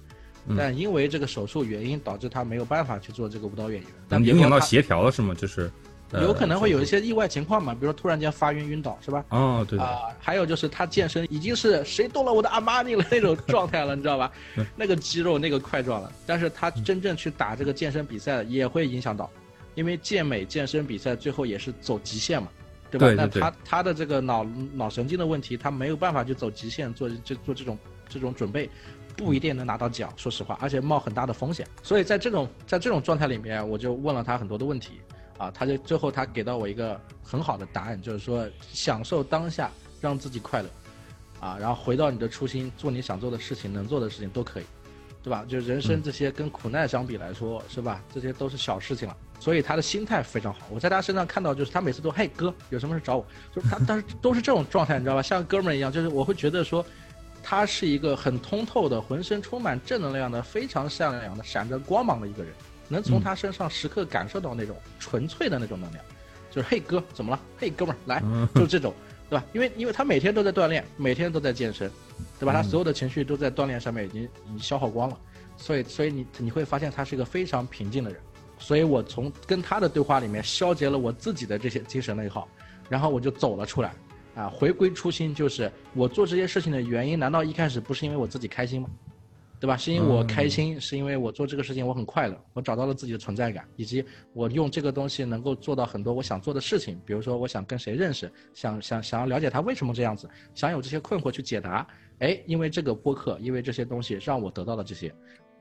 [0.55, 3.89] 但因为这个手术原因，导致他没有办法去做这个舞蹈演员。
[4.07, 5.33] 但能影响到协调了是吗？
[5.33, 5.71] 就是呃
[6.13, 9.25] 有可能会有一些意外情况嘛，比如说突然间发晕晕倒，是吧？
[9.29, 14.31] 哦，对的，啊、还有就是他健身已经是谁动了我的阿玛尼了那种状态了，你知道吧？
[14.75, 19.29] 那个肌肉那个块状了，但是他真正去打这个健身比赛也会影响到，
[19.73, 22.47] 因为健美健身比赛最后也是走极限嘛，
[22.91, 23.07] 对吧？
[23.07, 28.69] 对对对那他他的这个脑脑神经的问题，他没有办法去走极限做这做这种这种准备。
[29.17, 31.65] 不一定能拿到奖，说实话，而且冒很大的风险。
[31.81, 34.99] 所以在这种在这种状态里面，我就问了他很多的问题，
[35.37, 39.69] 啊，他就最后他给到我一个很好的答案，就是说享受当下，
[39.99, 40.69] 让自己快乐，
[41.39, 44.63] 啊，然后回到你的初心，做你想做的事情，能做的事情都可以，
[45.21, 45.45] 对吧？
[45.47, 48.01] 就人生这些跟苦难相比来说，是吧？
[48.13, 49.17] 这些都是小事情了。
[49.37, 50.61] 所以他的心态非常好。
[50.69, 55.21] 我在他身上看到，就是他每次都嘿哥，有什么事找我，就是他，但是都是这种状态，你知道吧？
[55.21, 56.83] 像哥们儿一样，就是我会觉得说，
[57.43, 62.53] 他是一个很通透的，浑身充满正能量的，非常善良的，闪着光芒的一个人。
[62.87, 66.03] 能从他身上时刻感受到那种纯粹的那种能量，
[66.51, 67.39] 就是嘿哥怎么了？
[67.57, 68.93] 嘿哥们儿来，就是这种，
[69.29, 69.45] 对吧？
[69.53, 71.89] 因为因为他每天都在锻炼，每天都在健身，
[72.39, 72.53] 对吧？
[72.53, 75.17] 他所有的情绪都在锻炼上面已经已经消耗光了，
[75.57, 78.19] 所以所以你你会发现他是一个非常平静的人。
[78.57, 82.47] 所以我从跟他的对话里面消解了我自己的这些精神内耗，
[82.87, 83.93] 然后我就走了出来，
[84.33, 88.89] 啊，回归初心，就是我做这些事情的原因，难道一开始不是因为我自己开心吗？
[89.59, 89.77] 对吧？
[89.77, 101.87] 是因为我开心，是因为我做这个事情我很快乐，我找到了自己的存在感，以及我用这个东西能够做到很多我想做的事情，比如说我想跟谁认识，想想想要了解他为什么这样子，想有这些困惑去解答，
[102.19, 105.13] 哎，因为这个播客，因为这些东西让我得到了这些。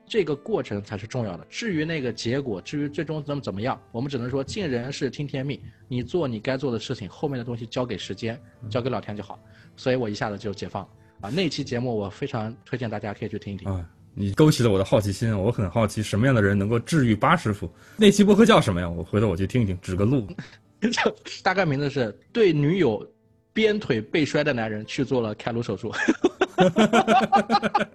[0.07, 1.43] 这个过程才是重要的。
[1.49, 5.59] 至于那个结果，至于最终怎么怎么样，我们只能说尽人事听天命。
[5.87, 9.39] 你做你该做的事情，后面的东西交给时间，交给老天就好。
[9.75, 10.89] 所以我一下子就解放了
[11.21, 11.29] 啊！
[11.29, 13.85] 那期节目我非常推荐大家可以去听一听啊！
[14.13, 17.69] 你勾起了我的好奇心，我很好奇什么样的人能够治愈八师傅。
[17.97, 18.89] 那期播客叫什么呀？
[18.89, 20.27] 我回头我去听一听，指个路。
[21.43, 23.05] 大概名字是对女友
[23.51, 25.89] 鞭腿被摔的男人去做了开颅手术。
[25.89, 27.91] 哈哈哈哈哈！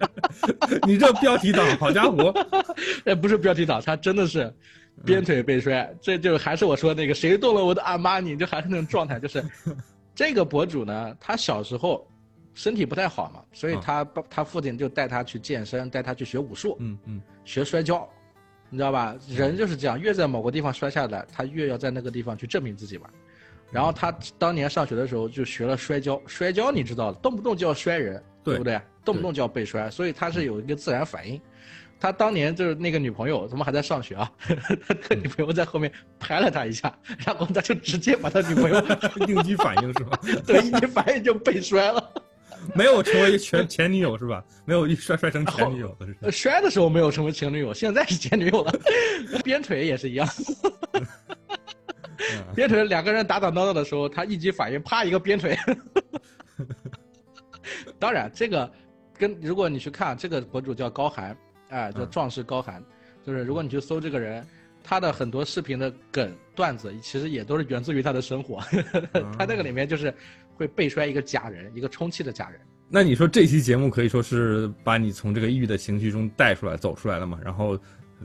[0.85, 2.33] 你这标题党，好家伙！
[3.05, 4.53] 哎，不是标题党，他真的是
[5.03, 5.91] 鞭腿被摔。
[6.01, 9.19] 这就还是我说那个，谁动了我的阿玛尼，就还是那种状态。
[9.19, 9.43] 就是
[10.13, 12.07] 这个博主呢，他小时候
[12.53, 18.07] 身体不太好嘛，所以他他父亲就带他去健身，带他去学武术，嗯嗯，学摔跤，
[18.69, 19.15] 你知道吧？
[19.29, 23.09] 人就是这样，越在某个地方摔下来，他越要在那个地方去证明自己嘛。
[23.71, 28.21] 然后他当年上学的时候就学了摔跤，摔跤你知道的，动不动就要摔人。
[28.43, 28.81] 对不对？
[29.05, 31.39] 动不动就要被摔，所以他是有一个自然反应。
[31.99, 34.31] 他当年就是那个女朋友，怎么还在上学啊？
[35.07, 36.91] 他女朋友在后面拍了他一下，
[37.23, 38.83] 然后他就直接把他女朋友
[39.29, 40.19] 应激反应是吧？
[40.43, 42.11] 对，应激反应就被摔了。
[42.75, 44.43] 没有成为前前女友是吧？
[44.65, 46.31] 没有一摔摔成前女友了。
[46.31, 48.73] 摔的时候没有成为前女友，现在是前女友了。
[49.43, 50.27] 鞭腿也是一样。
[52.55, 55.57] 鞭腿两个人打打闹闹的时候，他应激反应，啪一个鞭腿。
[57.97, 58.71] 当然，这个
[59.17, 61.35] 跟如果你去看这个博主叫高寒，
[61.69, 62.83] 哎，叫壮士高寒，
[63.25, 64.45] 就是如果你去搜这个人，
[64.83, 68.59] 他的很多视频的梗段子，其实也都是源自于他的生活。
[69.37, 70.13] 他那个里面就是
[70.61, 72.61] 会背出来一个假人，一个充气的假人。
[72.87, 77.39] 那你说这期节目可以说是把你从这个抑郁的情绪中带出来、走出来了嘛？
[77.43, 77.79] 然后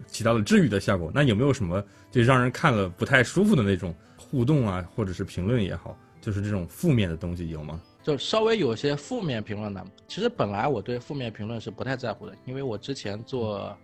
[0.07, 1.11] 起到了治愈的效果。
[1.15, 7.81] 那有没有什么就让人看了不太舒服的那种互动啊，或者是评论也好，就是这种负面的东西有吗？
[8.03, 13.77] 就稍微有些负面评论的，其实本来我对负面评论是不太在乎的，因为我之前做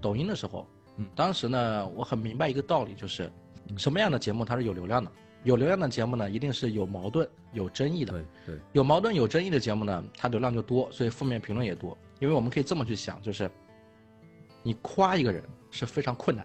[0.00, 0.66] 抖音的时候，
[0.96, 3.30] 嗯，当时呢我很明白一个道理，就是
[3.76, 5.10] 什么样的节目它是有流量的，
[5.46, 11.96] 有流量的节目呢一定是有矛盾、有争议的，对对，有矛盾、有争议的节目呢，它流量就多，所以负面评论也多。
[12.18, 13.48] 因为我们可以这么去想，就是
[14.64, 16.44] 你夸一个人是非常困难，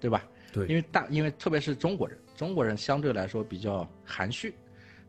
[0.00, 0.26] 对吧？
[0.52, 4.54] 对，因为大，因为特别是中国人，中国人相对来说比较含蓄。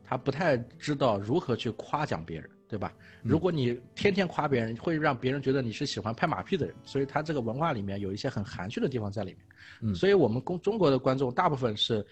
[0.04, 2.94] 他不太知道如何去夸奖别人，对吧？
[3.22, 9.40] 如果你天天夸别人，会让别人觉得你是喜欢拍马屁的人，所以他这个文化里面有一些很含蓄的地方在里面。
[9.84, 12.06] 嗯，所以我们公中国的观众大部分是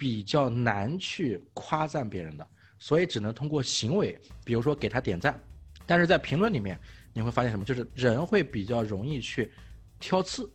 [0.00, 2.46] 比较难去夸赞别人的，
[2.78, 5.38] 所以只能通过行为，比如说给他点赞。
[5.84, 6.80] 但是在评论里面，
[7.12, 7.66] 你会发现什么？
[7.66, 9.52] 就是人会比较容易去
[9.98, 10.50] 挑刺，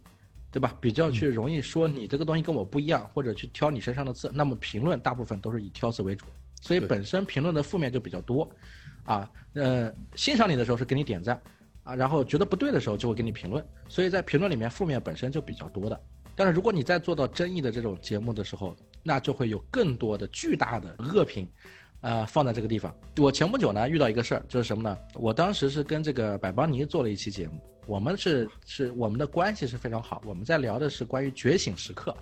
[0.49, 0.75] 对吧？
[0.81, 4.31] 比较去容易说你这个东西跟我不一样，或者去挑你身上的刺。
[4.33, 6.25] 那么评论大部分都是以挑刺为主。
[6.59, 8.49] 所以本身评论的负面就比较多，
[9.03, 11.39] 啊，呃，欣赏你的时候是给你点赞，
[11.83, 16.01] 啊，然后觉得不对的时候就会给你评论，所以在评论里面负面本身就比较多的。
[16.35, 18.75] 但是如果你在做到争议的这种节目的时候，
[19.07, 21.47] 那就会有更多的巨大的恶评，
[22.01, 22.91] 呃，放在这个地方。
[23.17, 24.97] 我前不久呢遇到一个事儿，就是什么呢？
[25.13, 32.17] 我当时是跟这个百邦尼做了一期节目，我们是是我们的关系是非常好，我们在聊的是关于觉醒时刻。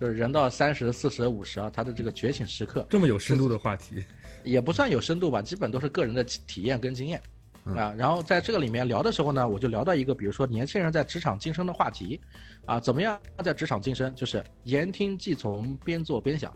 [0.00, 4.04] 就是人到三十四十五十啊，他的这个觉醒时刻，这么有深度的话题，
[4.42, 7.22] 也不算有深度吧，基本都是个人的体验跟经验
[7.64, 7.94] 啊。
[7.96, 12.20] 然后在这个里面聊的时候呢，我就聊到一个，比如说年轻人在职场晋升的话题，
[12.66, 14.14] 啊，怎么样在职场晋升？
[14.14, 16.52] 就是言听计从，边做边想。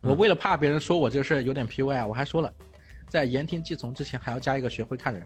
[0.00, 2.52] 我为了怕别人说我这事儿有点 P U I，我还说了，
[3.08, 5.22] 在言听计从之前还要加一个学会看人，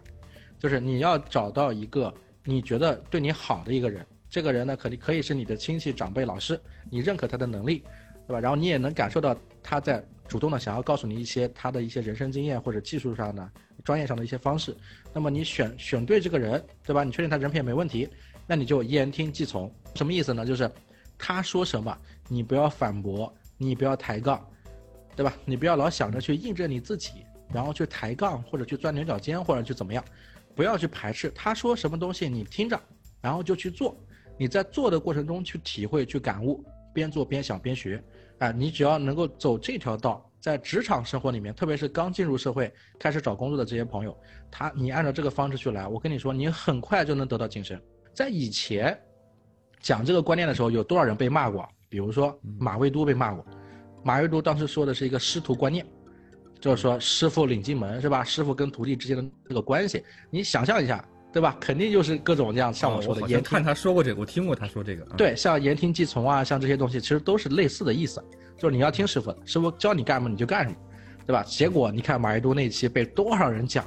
[0.59, 4.05] 就是你要找到一个你觉得对你好的一个人。
[4.27, 7.83] 这个人呢，肯定可以是你的亲戚、长辈、老师，你认可他的能力，
[8.27, 8.39] 对吧？
[8.41, 13.49] 然后你也能感受到他在主动的想要告诉你一些他的一些人生经验或者技术上的、
[13.85, 14.75] 专业上的一些方式。
[15.13, 17.05] 那么你选选对这个人，对吧？
[17.05, 18.09] 你确定他人品没问题，
[18.45, 19.71] 那你就言听计从。
[19.93, 20.45] 什么意思呢？
[20.45, 20.69] 就是
[21.17, 24.45] 他说什么，你不要反驳，你不要抬杠，
[25.15, 25.33] 对吧？
[25.45, 27.11] 你不要老想着去印证你自己，
[27.53, 30.03] 然后去抬杠或者去钻牛角尖或者去怎么样，
[30.55, 32.77] 不要去排斥他说什么东西，你听着，
[33.21, 33.95] 然后就去做。
[34.37, 36.61] 你在做的过程中去体会、去感悟，
[36.93, 38.03] 边做边想边学。
[38.39, 44.15] 啊，你只要能够走这条道，在职场生活里面，特别是刚进入社会、开始找工作的这些朋友，
[44.51, 47.81] 他你按照这个方式去来，我跟你说，你很快就能得到晋升。
[48.13, 48.95] 在以前
[49.81, 51.67] 讲这个观念的时候，有多少人被骂过？
[51.89, 53.43] 比如说马未都被骂过，
[54.03, 55.83] 马未都当时说的是一个师徒观念，
[56.59, 58.23] 就是说师傅领进门是吧？
[58.23, 61.03] 师傅跟徒弟之间的这个关系，你想象一下。
[61.33, 61.57] 对吧？
[61.59, 65.03] 肯定就是各种这样，像我说的，我看他说过这个，我听过他说这个。
[65.17, 68.23] 对，像言听计从啊，像这些东西，其实都是类似的意思，
[68.57, 70.75] 就是你要听师傅的，师傅教你干什么你就干什么，
[71.25, 71.43] 对吧？
[71.43, 73.85] 结果你看马未都那期被多少人讲，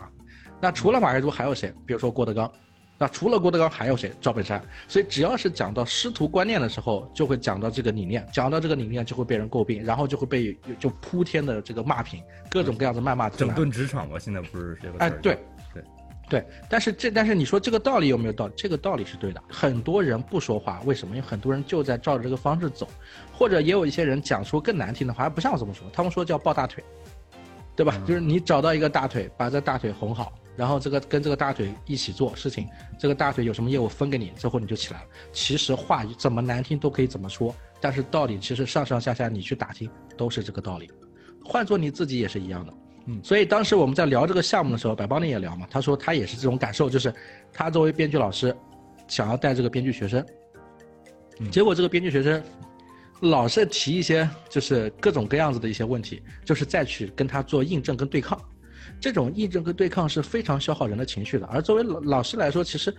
[0.60, 1.72] 那除了马未都还有谁？
[1.86, 2.50] 比如说郭德纲，
[2.98, 4.12] 那除了郭德纲还有谁？
[4.20, 4.62] 赵本山。
[4.86, 13.30] 所以只要是讲到师徒观念的时候，就会讲到这个理念，讲到这个理念就会被人诟病，然后就会被就铺天的这个骂评，各种各样的谩骂。
[13.30, 14.98] 整顿职场吧，现在不是这个。
[14.98, 15.38] 哎，对。
[16.28, 18.52] 对，但是这但是你说这个道理有没有道理？
[18.54, 19.42] 这个道理是对的。
[19.48, 21.16] 很多人不说话，为什么？
[21.16, 22.86] 因为很多人就在照着这个方式走，
[23.32, 25.88] 或者也有一些人讲出更难听的话，还不像我这么说。
[25.90, 26.84] 他们说叫抱大腿，
[27.74, 27.98] 对吧？
[28.06, 35.06] 就是你找到一个大腿，把这大腿哄好，然后这个跟这个大腿一起做事情，这个大腿有什么业务分给你，之后你就起来了。
[35.32, 40.90] 其实话怎么难听都可以怎么说，但是道理其实上上下下你去打听都是这个道理。
[41.42, 42.72] 换做你自己也是一样的。
[43.22, 47.12] 所以当时我们在聊这个项目的时候，百邦尼也聊嘛，他说他也是这种感受，就是
[47.52, 48.54] 他作为编剧老师，
[49.06, 50.24] 想要带这个编剧学生，
[51.50, 52.42] 结果这个编剧学生
[53.20, 58.40] 老是提一些就是各种各样子的一些问题，就是再去跟他做印证跟对抗，
[59.00, 61.46] 这种印证跟对抗是非常消耗人的情绪的。
[61.46, 62.94] 而作为老老师来说，其实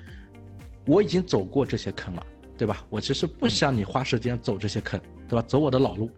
[0.85, 2.25] 我已经走过这些坑了，
[2.57, 2.83] 对吧？
[2.89, 5.45] 我其实不想你花时间走这些坑，对吧？
[5.47, 6.09] 走我的老路。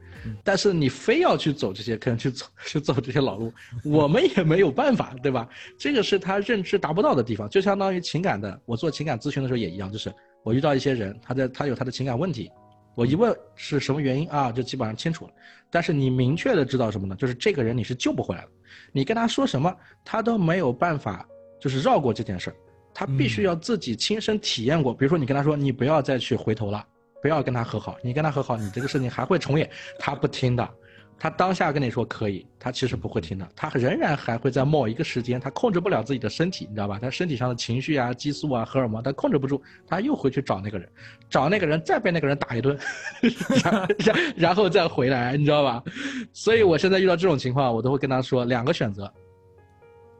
[0.43, 3.52] 但是你非要去走这些坑，去走 去走这些老路，
[3.84, 5.50] 我们也没有办法， 对吧？
[5.80, 8.60] 这个是他认知达不到的地方，就相当于情感的。
[8.65, 12.52] 我做情感咨询的时候也一样，就是我遇到一些人，他在他有他的情感问题，
[12.93, 15.32] 我一问是什么原因啊，就基本上清楚了。
[15.71, 17.15] 但是你明确的知道什么呢？
[17.15, 18.50] 就是这个人你是救不回来的，
[18.91, 21.28] 你跟他说什么，他都没有办法，
[21.60, 22.56] 就是绕过这件事儿，
[22.93, 24.93] 他必须要自己亲身体验过。
[24.93, 26.86] 比如说你跟他说，你不要再去回头了。
[27.22, 29.70] 不要跟他和好，你跟他和好，你这个事情还会重演。
[30.00, 30.68] 他不听的，
[31.20, 36.98] 他当下跟你说可以，他其实不会听的，他仍然还会在某一个时间，他控制不了自己的身体，你知道吧？
[37.00, 40.90] 他身体上的情绪啊、激素啊、荷尔蒙，他控制不住，他又回去找那个人，
[41.30, 42.78] 找那个人，再被那个人打一顿，
[43.64, 45.84] 然然然后再回来，你知道吧？
[46.34, 49.12] 所以我现在遇到这种情况，我都会跟他说两个选择，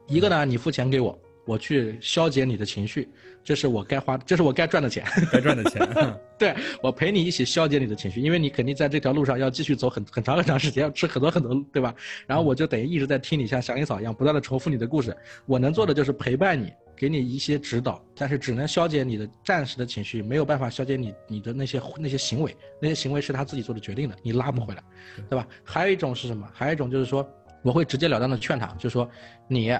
[0.06, 1.18] 一个呢，你付钱给我。
[1.44, 3.08] 我去消解你的情绪，
[3.42, 5.86] 这是我该花，这是我该赚的钱， 该赚的钱。
[6.38, 11.94] 对我陪你一起消解你的情绪，因为你肯定在这条路上要继续走很很长很长时间，要吃很多很多，对吧？
[12.26, 15.16] 然后我就等于一直在听你像祥林嫂一样不断的重复你的故事。
[15.46, 24.82] 我能做的就是陪伴你，给你一些指导，但是只能消解你的暂时的情绪，没有办法消解你你的那些那些行为，那些行为是他自己做的决定的，你拉不回来，
[25.28, 25.46] 对吧？
[25.64, 26.48] 还有一种是什么？
[26.52, 27.28] 还有一种就是说，
[27.62, 29.08] 我会直截了当的劝他，就说
[29.48, 29.76] 你。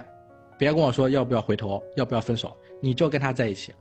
[0.62, 3.74] 别跟我说要不要回头，要不要分手，你就跟他在一起，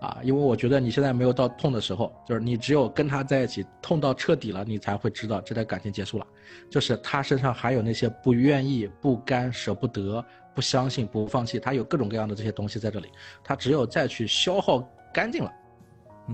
[0.00, 6.26] 啊，因为我觉得你现在没有到痛的时候，就是你只有跟他在一起，痛到彻底了，你才会知道这段感情结束了，
[6.68, 10.22] 就是他身上还有那些不愿意、不甘、舍不得、
[10.54, 13.08] 不相信、不放弃，他有各种各样的这些东西在这里，
[13.42, 15.50] 他只有再去消耗干净了，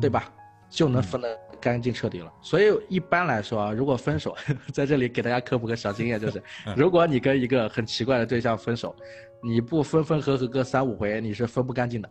[0.00, 0.34] 对吧，
[0.72, 2.32] 就能分得干净彻底了。
[2.40, 4.35] 所以一般来说啊，如果分手，
[4.72, 6.42] 在这里给大家科普个小经验，就是
[6.76, 8.94] 如果你跟一个很奇怪的对象分手。
[9.44, 12.08] 你不分分合合个三五回，你是分不干净的，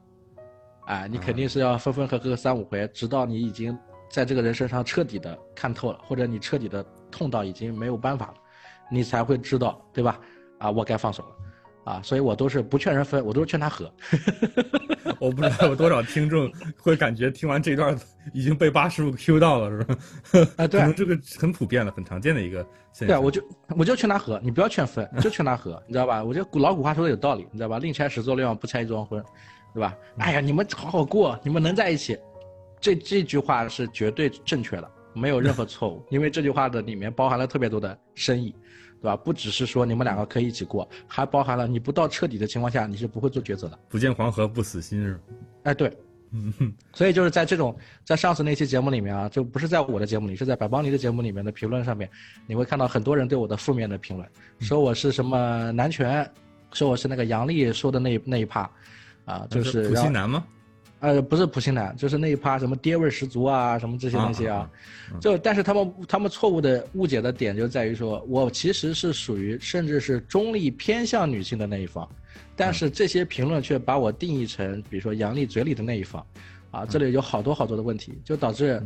[0.86, 3.74] 啊，你肯定是要分分合合个三五回，直到你已经
[4.10, 8.34] 在这个人身上彻底的看透了，或者你彻底的痛到已经没有办法了，
[8.92, 10.20] 你才会知道，对吧？
[10.60, 11.30] 啊，我该放手了。
[11.84, 13.92] 啊，所以我都是不劝人分，我都是劝他和。
[15.20, 17.98] 我不知道有多少听众会感觉听完这段
[18.34, 19.98] 已经被八师傅 Q 到了，是吧？
[20.58, 23.08] 啊，对，可能这个很普遍的、很常见的一个现象。
[23.08, 23.44] 对，我就
[23.78, 26.24] 我就劝他和，你不要劝分，就劝他和，你知道吧？
[26.24, 27.78] 我觉得古老古话说的有道理，你知道吧？
[27.80, 29.24] 宁拆十座庙，不拆一桩婚，
[29.74, 29.96] 对吧？
[30.18, 32.18] 哎呀，你们好好过，你们能在一起，
[32.80, 38.56] 这这句话是绝对正确的，没有任何错误，因为这句话的里面包含了特别多的深意。
[39.02, 39.16] 对吧？
[39.16, 43.80] 不只是说你们两个可以一起过，还包含了你不到彻底的情况下，你是不会做抉择的。
[43.90, 45.20] 不见黄河不死心是吧？
[45.64, 45.98] 哎，对，
[46.94, 47.76] 所以就是在这种
[48.06, 52.10] 在上次那期节目里面啊，就不是在我的节目里，是在百邦尼的节目里面的评论上面，
[52.46, 54.30] 你会看到很多人对我的负面的评论，
[54.60, 56.30] 说我是什么男权，
[56.72, 58.70] 说我是那个杨笠说的那那一趴，
[59.26, 60.46] 啊，就是普信男吗？
[61.02, 64.70] 呃，不是普信男，就是那一趴什么爹味十足啊，什么这些东西啊，
[65.20, 72.08] 就但是他们他们错误的误解的点就在于说，我其实是属于甚至是中立偏向女性的那一方，
[72.56, 76.24] 但是这些评论却把我定义成比如说杨丽嘴里的那一方，
[76.70, 78.82] 啊，这里有好多好多的问题，就导致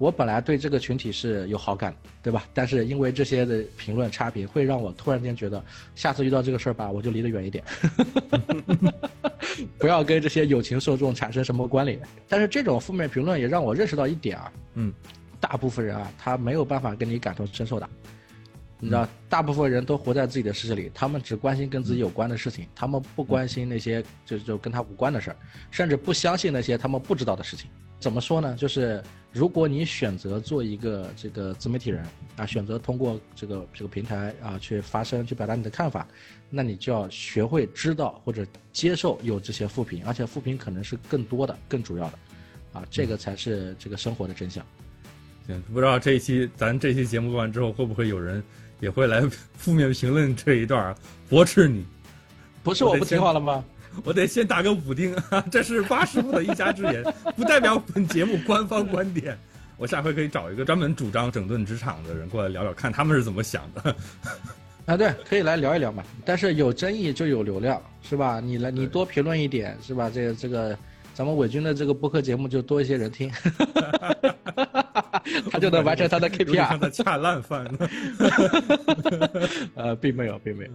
[0.00, 2.46] 我本来对这个群体是有好感，对吧？
[2.54, 5.62] 但是因为这些的评论差评，会让我突然间觉得，
[5.94, 7.62] 下次遇到这个事儿吧，我就离得远一点。
[9.76, 12.00] 不要跟这些友情受众产生什么关联。
[12.26, 14.90] 但是这种负面评论也让我认识到一点啊，嗯，
[15.38, 17.86] 大部分人啊，他没有办法跟你感同身受的。
[18.80, 25.36] 你知道，大部分人都活在自己的世界里，他们只关心跟自己有关的事情，他们不关心那些就就跟他无关的事儿，
[25.70, 27.70] 甚至不相信那些他们不知道的事情。
[27.98, 28.56] 怎么说呢？
[28.56, 32.02] 就是如果你选择做一个这个自媒体人
[32.36, 36.08] 啊，选择通过这个这个平台啊去发声、去表达你的看法，
[36.48, 42.18] 那你就要学会知道或者接受有这些负评，而且负评可能是更多的、更主要的，
[42.72, 44.64] 啊，这个才是这个生活的真相。
[45.46, 48.42] 行，不知道这一期咱这期节目录完之后，会不会有人
[48.80, 49.22] 也会来
[49.56, 50.94] 负面评论这一段
[51.28, 51.84] 驳斥你？
[52.62, 53.64] 不是我不听话了吗？
[54.04, 55.16] 我得先打个补丁，
[55.50, 57.02] 这是八师傅的一家之言，
[57.36, 59.38] 不代表本节目官方观点。
[59.76, 63.96] 我下回可以找一个专门主张整顿职场的人过来聊聊，看他们是怎么想的。
[64.86, 66.04] 啊，对，可以来聊一聊嘛。
[66.24, 68.40] 但是有争议就有流量，是吧？
[68.40, 70.10] 你来，你多评论一点，是吧？
[70.12, 70.78] 这个这个，
[71.20, 73.30] 咱们伟军的这个播客节目就多一些人听，
[75.52, 76.78] 他就能完成他的 KPI。
[76.78, 77.70] 他恰烂饭。
[79.76, 80.70] 呃，并没有，并没有。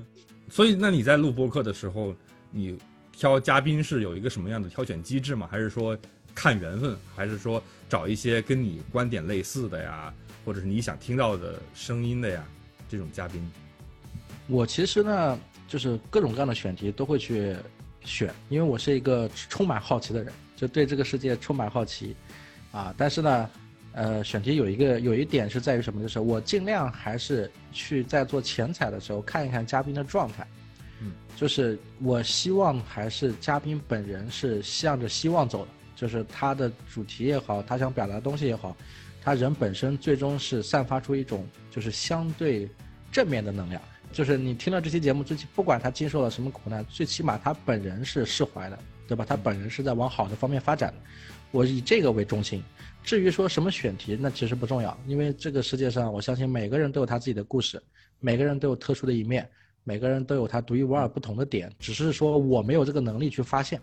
[0.47, 2.13] 所以，那你在录播客的时候，
[2.51, 2.77] 你？
[3.11, 5.47] 挑嘉宾是有一个什么样的挑选机制吗？
[5.49, 5.97] 还是说
[6.35, 6.95] 看缘分？
[7.15, 10.13] 还是说找一些跟你观点类似的呀，
[10.45, 12.45] 或者是你想听到的声音的呀
[12.87, 13.43] 这种嘉宾？
[14.45, 17.55] 我其实呢，就是各种各样的选题都会去
[18.05, 22.15] 选，因为我是一个充满好奇的人，就对这个世界充满好奇
[22.71, 22.93] 啊。
[22.97, 23.49] 但是呢，
[23.93, 26.01] 呃，选题有一个有一点是在于什么？
[26.01, 30.47] 就是我尽量还是去在做前采的时候看一看嘉宾的状态。
[31.01, 38.75] 嗯就是我希望还是嘉宾本人是向着希望走的，就是他的主题也好，他想表达的东西也好，
[39.21, 42.69] 他人本身最终是散发出一种就是相对
[43.11, 43.81] 正面的能量。
[44.15, 49.25] 就是你听了这期节目，最起不管他经受了什么苦难，最起码他本人是释怀的，对吧？
[49.27, 50.97] 他本人是在往好的方面发展的。
[51.51, 52.63] 我以这个为中心。
[53.03, 57.83] 至于说什么选题，那其实不重要，因为这个世界上，我相信每个人都有他自己的故事，
[58.21, 59.45] 每个人都有特殊的一面。
[59.83, 63.79] 每个人都有他独一无二不同的点，只是说我没有这个能力去发现，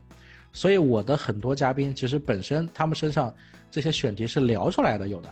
[0.52, 3.32] 所以我的很多嘉宾其实本身他们身上
[3.70, 5.28] 这些选题是聊出来的，有的，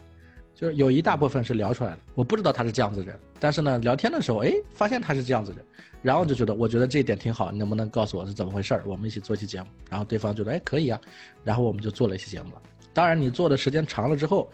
[0.60, 1.98] 就是有一大部分是聊出来的。
[2.14, 5.64] 我不知道他是这样子的人，但是呢，聊天的时候，哎，发现他是这样子的，
[6.02, 8.82] 然后就觉得我觉得这一点挺好，你能不能告诉我是怎么回事儿？
[8.84, 9.68] 我们一起做一期节目。
[9.88, 11.00] 然后对方觉得哎可以啊，
[11.42, 12.60] 然后我们就做了一期节目了。
[12.92, 14.50] 当然你做的时间长了之后。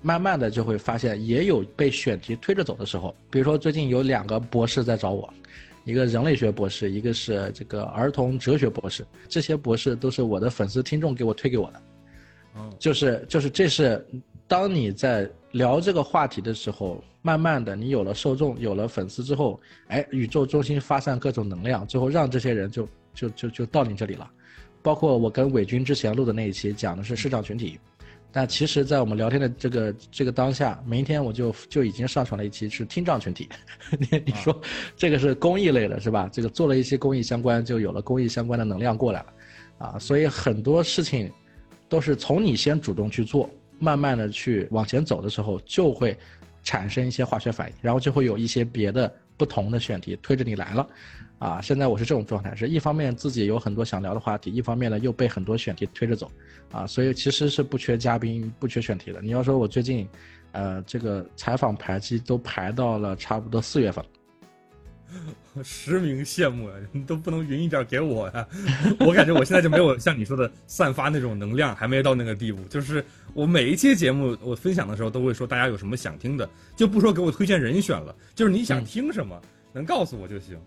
[0.00, 3.12] 慢慢的就会发现，也有被选题推着走的时候。
[3.30, 5.28] 比如说，最近有两个博士在找我，
[5.82, 9.04] 一个人类学博士，一个是这个儿童哲学博士。
[9.28, 11.82] 这些博士都是我的粉丝听众给我推给我的。
[12.54, 14.06] 哦，就是就是，这是
[14.48, 24.28] 当你在聊这个话题的时候，慢慢的你有了受众，有了粉丝之后，哎，宇宙中心发散各种能量，最后让这些人就就就就到你这里了。
[24.82, 27.78] 包括我跟伟军之前录的那一期，讲的是市场群体。
[28.30, 33.48] 但其实，在我们聊天的这个这个当下，明天我就就已经上传了一期是听障群体。
[33.98, 34.58] 你你说，
[34.96, 36.28] 这个是公益类的，是吧？
[36.30, 39.32] 这个做了一些公益相关，就有了公益相关的能量过来了，
[39.78, 41.32] 啊，所以很多事情
[41.88, 46.16] 都是从你先主动去做，慢慢的去往前走的时候，就会
[46.62, 50.86] 产生一些化学反应，然后就会有一些别的不同的选题推着你来了。
[51.38, 56.28] 啊，现在我是这种状态，是一方面自己有很多想聊的话题，一方面呢又被很多选题推着走，
[56.72, 59.20] 啊，所以其实是不缺嘉宾、不缺选题的。
[59.22, 60.08] 你要说我最近，
[60.50, 64.04] 呃，这个采访排期都排到了差不多四月份，
[65.64, 66.74] 实名羡慕啊！
[66.92, 68.46] 你都不能匀一点给我呀？
[69.00, 72.62] 我感觉我现在就没有像你说的散发那种能量，还没到那个地步。
[72.64, 73.04] 就是
[73.34, 79.40] 我每一期节目我分享的时候，都会说大家有什么想听的，就不说给我推荐人选了，就是你想听什么，
[79.72, 80.58] 能告诉我就行。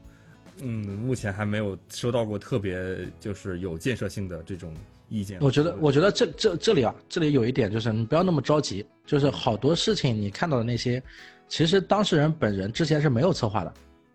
[0.64, 2.78] 嗯，目前还没有收到过特别
[3.20, 4.74] 就是有建设性的这种
[5.08, 5.38] 意见。
[5.42, 11.02] 我觉得，我觉得这这这里啊，这里有一点就是你不要那么着急，就是好多事情你看到的那些，
[11.48, 13.74] 其实当事人本人之前是没有策划的。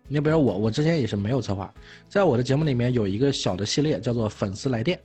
[0.09, 1.73] 你比如我，我之前也是没有策划，
[2.07, 4.97] 在我的节目里面有一个小的系列叫做粉丝来电，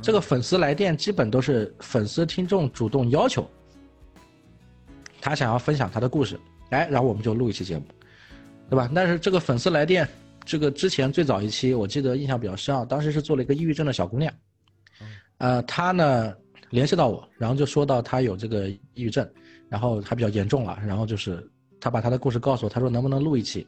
[0.00, 3.48] 这个粉丝来电基本都是粉丝听众主动要求，
[5.20, 6.38] 他想要分享他的故事，
[6.70, 7.84] 哎，然后我们就录一期节目，
[8.68, 8.88] 对吧？
[8.94, 10.08] 但是这个粉丝来电，
[10.44, 14.32] 这个之前最早一期我记得印象比较深啊，当时是做了一个抑郁症的小姑娘，
[15.38, 16.32] 呃，她呢
[16.70, 19.28] 联系到我，然后就说到她有这个抑郁症，
[19.68, 21.44] 然后还比较严重了，然后就是
[21.80, 23.66] 她把她的故事告诉我，她说能不能录一期。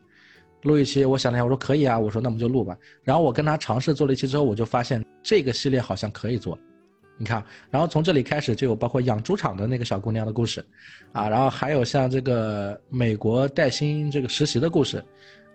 [0.63, 2.77] 录一期，我想了想，我说可以啊，我说那我们就录吧。
[3.03, 6.57] 然后我跟他尝试做了一期之后，我就发现这个系列好像可以做，
[7.19, 10.65] 你看，然后从这里开始就有包括养猪场的那个小姑娘的故事，
[11.13, 15.05] 啊，然后还有像这个美国带薪这个实习的故事，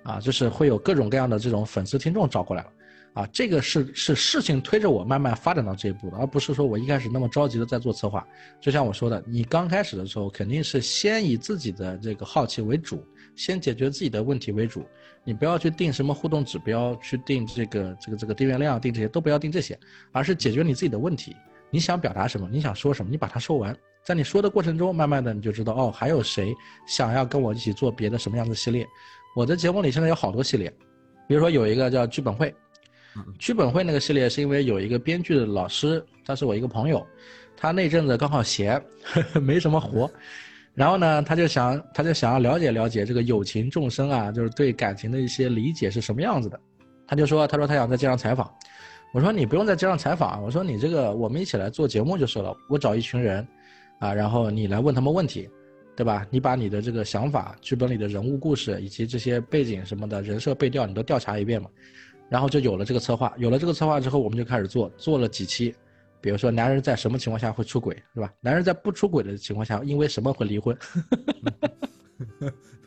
[0.04, 2.70] 啊，就是会有各种各样的这种粉丝听众找过来了，
[3.14, 8.28] 啊，这个是是事情推着我慢慢发展到这一步的，而不是说我一开始那么着急的在做策划。
[8.60, 13.02] 就像我说的，你刚开始的时候肯定是先以自己的这个好奇为主。
[13.38, 14.84] 先解决自己的问题为主，
[15.24, 19.80] 你不要去定什么互动指标，去定这个这个这个订阅量，定这些都不要定这些，
[20.12, 21.34] 而是解决你自己的问题。
[21.70, 22.50] 你想表达什么？
[22.52, 23.10] 你想说什么？
[23.12, 26.54] 你把它说完，在你说的过程中，慢慢的你就知道哦，还有谁
[26.88, 28.86] 想要跟我一起做别的什么样的系列？
[29.36, 30.74] 我的节目里现在有好多系列，
[31.28, 32.54] 比如说有一个叫剧本会，
[33.38, 37.06] 剧本会那个系列是因为有一个编剧的老师，他是我一个朋友，
[37.56, 38.82] 他那阵子刚好闲，
[39.42, 40.10] 没什么活。
[40.78, 46.60] 然后呢，他就想，他就想要了解了解这个友情众生啊，就是对感情的一些理解是什么样子的。
[47.08, 48.48] 他就说，他说他想在街上采访。
[49.12, 52.56] 我说你不用在街上采访，我说你这个我们一起来做节目就是了。
[52.70, 53.48] 我找一群人，
[53.98, 55.50] 啊，然后你来问他们问题，
[55.96, 56.24] 对吧？
[56.30, 61.68] 你把你的这个想法、剧本里的人物故事以及这些背景什么的人设背调，你都调查一遍嘛。
[62.30, 63.34] 然后就有了这个策划。
[63.38, 65.74] 有了这个策划之后，我们就开始做，做了几期。
[66.22, 68.32] 比如说，男人在什么情况下会出轨，是吧？
[68.42, 70.78] 男人在不出轨的情况下，因为什么会离婚？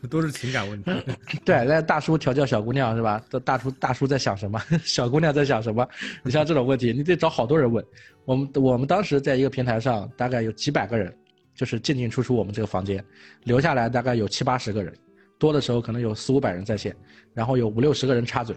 [0.09, 0.91] 都是情感问题。
[1.45, 3.23] 对，那大叔调教小姑娘，是吧？
[3.29, 4.59] 这大叔大叔在想什么？
[4.83, 5.87] 小姑娘在想什么？
[6.23, 7.85] 你像这种问题，你得找好多人问。
[8.25, 11.15] 我们我们当时在一个平台上，大概有几百个人，
[11.55, 13.03] 就是进进出出我们这个房间，
[13.43, 14.91] 留下来大概有七八十个人，
[15.37, 16.95] 多的时候可能有四五百人在线，
[17.33, 18.55] 然后有五六十个人插嘴，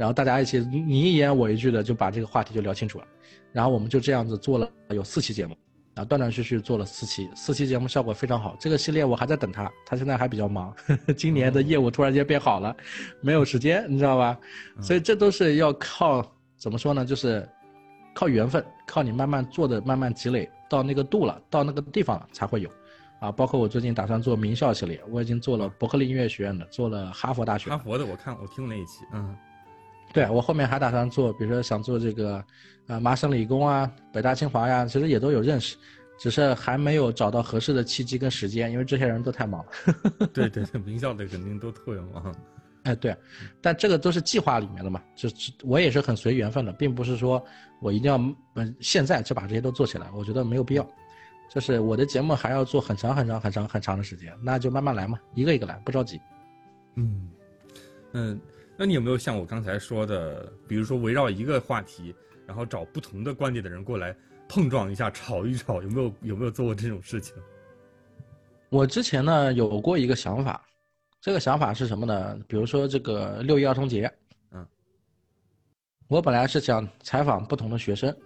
[0.00, 3.04] 然后大家一起你一言我一句的就把这个话题就聊清楚了。
[3.52, 5.54] 然后我们就这样子做了有四期节目，
[5.94, 8.56] 啊，断断续续做了四期，四期节目效果非常好。
[8.58, 10.74] 这个系列我还在等他，他现在还比较忙，
[11.14, 12.74] 今年的业务突然间变好了，
[13.20, 14.38] 没有时间，你知道吧？
[14.80, 16.26] 所以这都是要靠
[16.56, 17.04] 怎么说呢？
[17.04, 17.46] 就是
[18.14, 22.70] 靠缘分，靠你慢慢做的，慢慢积累到那个度了，到那个地方了才会有。
[23.20, 27.68] 啊，包括我最近打算做名校系列，我已经做了伯克利音乐学院的，做了哈佛大学。
[27.68, 29.36] 哈佛的我看我听过那一期，嗯。
[30.12, 32.44] 对我后面还打算做，比如说想做这个，
[32.88, 35.76] 啊，麻省理工啊，北大清华呀，其实也都有认识，
[36.18, 40.26] 只是还没有找到合适的契机跟时间，因为这些人都太忙了。
[40.34, 42.34] 对对对，名校的肯定都特别忙。
[42.82, 43.14] 哎，对，
[43.60, 47.44] 但这个都是计划里面的嘛，就是我也是很随缘分的，并不是说
[47.80, 48.18] 我一定要
[48.54, 50.86] 嗯现在就把这些都做起来，我觉得没有必要。
[51.52, 56.20] 就是我的节目还要做很长很长很长很长的时间，那就慢慢来嘛，一个一个来，不着急。
[56.96, 57.28] 嗯，
[58.12, 58.40] 嗯。
[58.80, 62.14] 那你有没有像我刚才说的，比如说围绕一个话题，
[62.46, 64.16] 然后找不同的观点的人过来
[64.48, 67.34] 碰撞一下、吵一吵，有没有有没有做过这种事情？
[68.70, 70.66] 我之前呢有过一个想法，
[71.20, 72.40] 这个想法是什么呢？
[72.48, 74.10] 比如说这个六一儿童节，
[74.50, 74.66] 嗯，
[76.08, 78.16] 我本来是想采访不同的学生，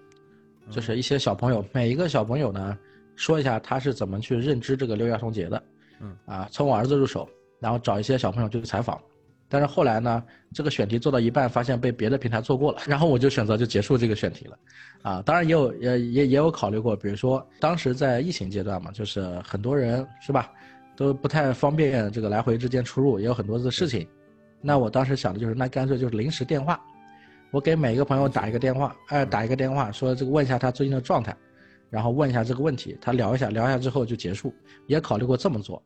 [0.71, 2.79] 就是一些小朋友，每一个小朋友呢
[3.17, 5.61] 说一下他是怎么去认知这个六一儿童节的，
[5.99, 7.29] 嗯，啊，从我儿子入手，
[7.59, 9.03] 然后找一些小朋友去采访。
[9.49, 10.23] 但是后来呢，
[10.53, 14.59] 这个选题做到一半，发现被别的平台做过了， 然后我就选择就结束这个选题了，
[15.03, 20.51] 啊，当然也有也也也有考虑过，比如说当时在疫情阶段嘛，就是很多人是吧，
[20.97, 24.07] 都不太方便这个来回之间出入，也有很多的事情，
[24.61, 26.81] 那我当时想的就是，那干脆就是临时电话，
[27.51, 31.37] 我给每一个朋友打一个电话，哎，打一个电话说这个问一下他最近的状态，
[31.91, 34.53] 然后问一下这个问题，他聊一下，聊一下之后就结束，
[34.87, 35.81] 也考虑过这么做。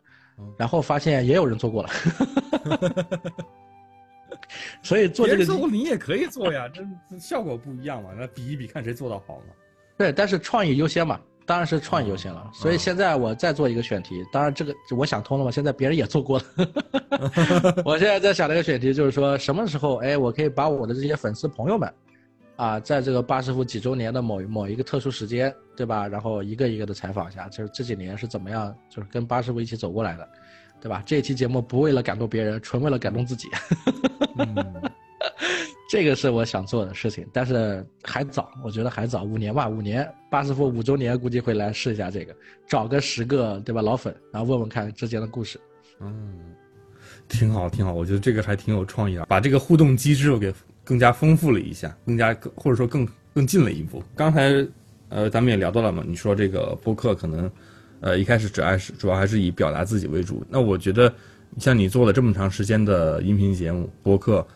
[0.57, 1.89] 然后发现也有人做过了，
[4.83, 9.55] 所以做这个做过你也可以做呀，这效果不一样嘛，那比一比看谁做的好嘛。
[9.97, 12.51] 对，但是创意优先嘛，当然是创意优先了。
[12.53, 16.45] 所以现在我再做一个选题，当然这个我想通了嘛，现在别人也做过了。
[17.85, 21.93] 我现在在想这个选题，就是说什么时候，哎，我可以把我的这些粉丝朋友们。
[22.59, 26.09] 啊，在这个巴师傅几周年的某某一个特殊时间，对吧？
[26.09, 30.29] 然后一个一个的采访一下，就是这几年是怎么样，就是跟巴师傅一起走过来的，
[30.81, 31.01] 对吧？
[31.07, 33.47] 这期节目不为了感动别人，纯为了感动自己。
[35.89, 42.35] 这个是我想做的事情，但是还早，我觉得还早，五年吧，五年巴师傅五周年估计会来试一下这个，
[42.67, 45.61] 找个十个对吧老粉，然后问问看之间的故事。
[46.01, 46.57] 嗯，
[47.29, 50.53] 挺好，挺好，我觉得这个还挺有创意的，把这个互动机制给。
[50.89, 54.03] 更加丰富了一下，更加或者说更更近了一步。
[54.17, 54.67] 刚才
[55.11, 57.51] 呃，咱们也聊到了嘛，你说这个播客可能
[58.01, 60.43] 呃一开始主要是主要还是以表达自己为主。
[60.49, 61.13] 那我觉得
[61.59, 64.47] 像你做了这么长时间的音频节目播客，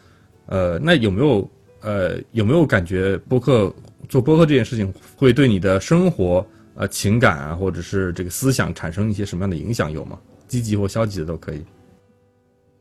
[0.47, 1.51] 呃，那有没有
[1.83, 3.71] 呃有没有感觉播客
[4.09, 9.93] 做播客这件事情会对你的生活呃情感啊，或者是这个思想产生一些什么样的影响？
[9.93, 10.19] 有吗？
[10.49, 11.63] 积极或消极的都可以。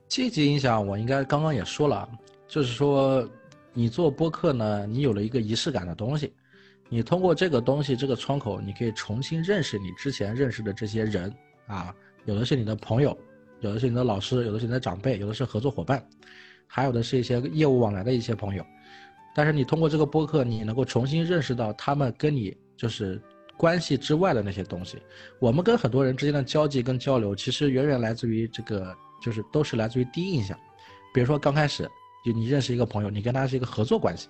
[0.08, 2.08] 积极影响，我应该刚刚也说了，
[2.48, 3.26] 就是说，
[3.74, 6.34] 你做播客呢，你有了一个仪式感的东西，
[6.90, 11.34] 你通过这个东西这个窗口，你可以重新认识你之前认识的这些人
[11.68, 11.96] 啊，
[12.26, 13.18] 有的是你的朋友，
[13.62, 16.06] 有的是你的老师，有的是你的长辈，有的是合作伙伴，
[16.68, 18.66] 还有的是一些业务往来的一些朋友，
[19.36, 23.22] 但是你通过这个播客，你能够重新认识到他们跟你就是
[23.58, 24.98] 关系之外的那些东西。
[25.40, 28.96] 我们跟很多人之间的交际跟交流，其实远远来自于这个。
[29.24, 30.58] 就是都是来自于第一印象，
[31.14, 31.88] 比如说刚开始
[32.24, 34.30] 就你认识一个朋友，你跟他是一个合作关系，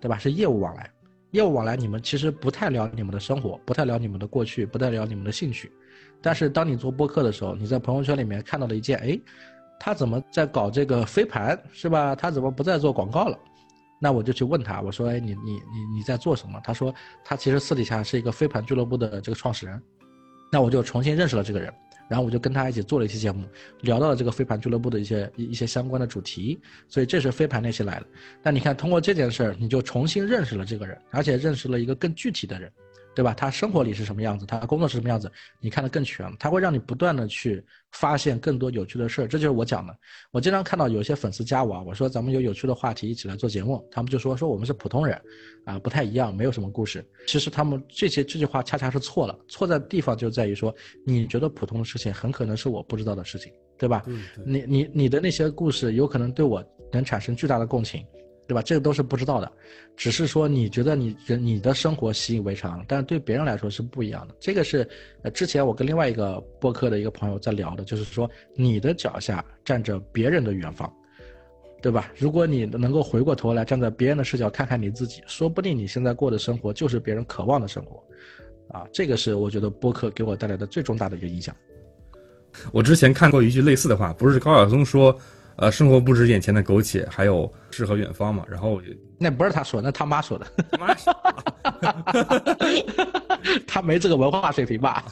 [0.00, 0.16] 对吧？
[0.18, 0.90] 是业务往来，
[1.32, 5.70] 业务往来你们其实不太聊你们的生活，不太聊你们的过去，不太聊你们的兴趣。
[6.22, 9.20] 但是当你做播客的时候，你在朋友圈里面看到了一件，哎，
[9.78, 12.14] 他怎么在搞这个飞盘，是吧？
[12.14, 13.38] 他怎么不再做广告了？
[14.00, 16.60] 那我就去问他，我说，哎，你你你你在做什么？
[16.64, 19.82] 他说他其实私底下是一个飞盘俱乐部的这个创始人。
[20.50, 21.72] 那我就重新认识了这个人。
[22.08, 23.44] 然后我就跟他一起做了一期节目，
[23.80, 28.06] 聊到了这个飞盘俱乐部的一些一一些相关的主题，所以这是飞盘那期来的。
[28.42, 32.70] 但你看，通过这件事儿，你就重新认识了这个人，而且认识了一个更具体的人。
[33.16, 33.32] 对吧？
[33.32, 34.44] 他生活里是什么样子？
[34.44, 35.32] 他工作是什么样子？
[35.58, 36.36] 你看得更全了。
[36.38, 39.26] 他会让你不断的去发现更多有趣的事儿。
[39.26, 39.98] 这就是我讲的。
[40.30, 45.18] 我经常看到有些粉丝加我，我说咱们有有趣的话题一起来做节目，他们就说说我们是普通人，
[45.64, 47.02] 啊，不太一样，没有什么故事。
[47.26, 50.74] 其实他们这些这句话恰恰是错了，错在地方就在于说，
[51.06, 54.04] 你觉得普通的事情很可能是我不知道的事情，对吧？
[54.44, 56.62] 你你你的那些故事有可能对我
[56.92, 58.04] 能产生巨大的共情。
[58.46, 58.62] 对吧？
[58.62, 59.50] 这个都是不知道的，
[59.96, 64.34] 只是说你觉得你你的生活习以为常，但是对别人来说是不一样的。
[64.38, 64.88] 这个是，
[65.22, 70.92] 呃，之前我跟另外一个播客的一个朋友在聊的，就是说你的脚下站着别人的远方，
[71.82, 72.12] 对吧？
[72.16, 78.00] 如果你能够回过头来站在别人的视角看看你自己，说不定你现在过的生活就是别人渴望的生活，
[78.68, 81.52] 啊，这个是我觉得播客给我带来的最重大的一个影响。
[82.70, 85.18] 我之前看过一句类似的话，不是高晓松说。
[85.56, 88.44] 呃，生活不止眼前的苟且，还有诗和远方嘛。
[88.48, 88.88] 然后我就
[89.18, 90.46] 那不是他说，那他妈说的。
[90.72, 91.14] 他妈说，
[93.66, 95.04] 他没这个文化水平吧？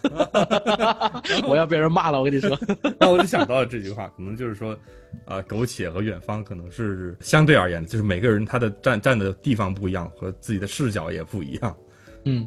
[1.48, 2.58] 我要被人骂了，我跟你说。
[2.98, 4.76] 那我就想到了这句话，可能就是说，
[5.24, 11.74] 啊，苟且和远方可能是相对而言的，就是每个人他的站站的地方不一样，和自己的视角也不一样。
[12.24, 12.46] 嗯，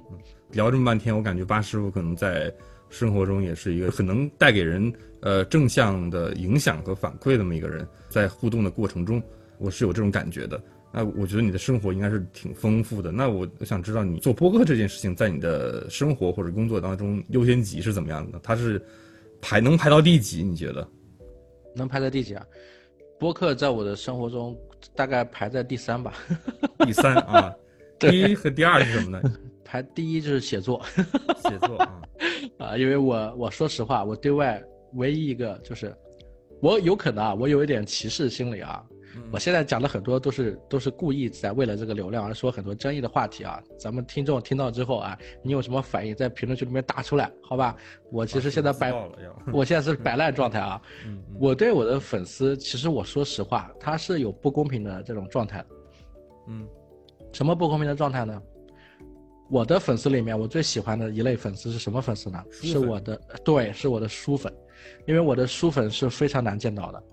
[0.52, 2.54] 聊这么半天，我感觉巴师傅可能在
[2.90, 4.94] 生活中也是一个很能带给人。
[5.22, 9.22] 呃，正向的影响和反馈的那么一个人，在互动的过程中，
[9.58, 10.62] 我是有这种感觉的。
[10.94, 13.12] 那我觉得你的生活应该是挺丰富的。
[13.12, 18.40] 那我我想知道，你做播客这件事情，在你的生活或者工作当中优先级是怎么样的？
[18.44, 18.80] 它是
[19.42, 20.44] 排能排到第几？
[20.44, 20.88] 你觉得？
[21.76, 22.46] 能排在第几啊？
[23.20, 24.56] 播客在我的生活中
[24.96, 26.14] 大概排在第三吧。
[26.86, 27.52] 第三啊？
[27.98, 29.34] 第一和第二是什么呢？
[29.68, 30.82] 排第一就是写作。
[31.44, 32.02] 写作啊
[32.58, 34.64] 啊，因为我我说实话，我对外。
[34.94, 35.94] 唯一一个就是，
[36.62, 38.82] 我有可能啊，我有一点歧视心理啊。
[39.34, 43.62] 我现在讲的很多都是都是故意在为了这个流量而说很多争议的话题啊。
[43.78, 47.76] 咱们听众听到之后啊，你有什么反应，在评论区里面打出来，好吧？
[48.12, 48.94] 我其实现在摆，
[49.52, 50.82] 我现在是摆烂状态啊。
[51.38, 55.64] 我对我的粉丝，其实我说实话，他是有不公平的这种状态。
[56.48, 56.66] 嗯，
[57.34, 58.42] 什么不公平的状态呢？
[59.50, 62.44] 我的粉丝里面，我最喜欢的一类粉丝是什么粉丝呢？
[62.52, 64.54] 是我的，对，是我的书粉。
[65.06, 67.04] 因为我的书粉是非常难见到的，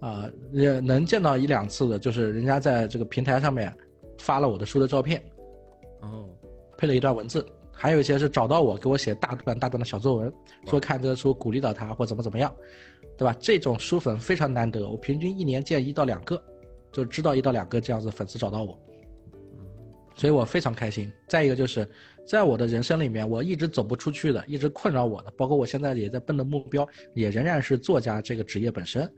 [0.00, 3.72] 啊，也能见到一两次的，就是人家在这个平台上面
[4.18, 5.22] 发了我的书的照片，
[6.00, 6.28] 哦，
[6.78, 10.32] 配了一段文字，还有一些是找到我给我写大段大段的小作文，
[10.66, 12.52] 说看这个书鼓励到他或怎么怎么样，
[13.18, 13.36] 对吧？
[13.38, 16.40] 这种书粉非常难得，我平均一年见一到两个，
[16.90, 18.78] 就知道一到两个这样子粉丝找到我，
[20.20, 21.10] 所以我非常开心。
[21.26, 21.88] 再一个就是。
[22.28, 29.10] 在我的人生里面，我一直走不出去的，一直困扰我的，包括我现在也在奔的目标，也仍然是作家这个职业本身，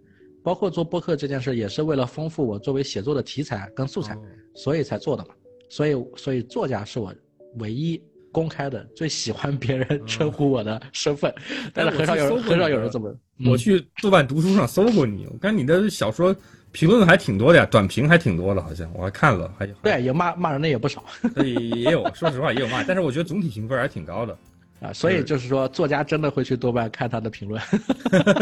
[0.42, 4.16] 包括做播客这件事，也是为了丰富我作为写作的题材跟素材，
[4.55, 5.34] 所以才做的嘛。
[5.68, 7.12] 所以，所以作家是我
[7.57, 11.34] 唯一公开的最喜欢别人称呼我的身份，
[11.74, 13.14] 但是很少有人很少有人这么。
[13.44, 16.34] 我去豆瓣读书上搜过你，我看你的小说。
[16.73, 21.05] 评论还挺多的呀，短评还挺多的，好像我还看了，还对，也骂骂人的也不少，
[21.37, 24.37] 也也有，说实话也有骂，但是我觉得总体评分还挺高的。
[24.83, 27.62] 啊，所以就是说，作家真的会去豆瓣看他的评论。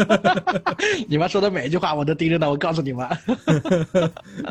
[1.07, 3.07] 你们说的每一句话我都盯着呢，我告诉你们。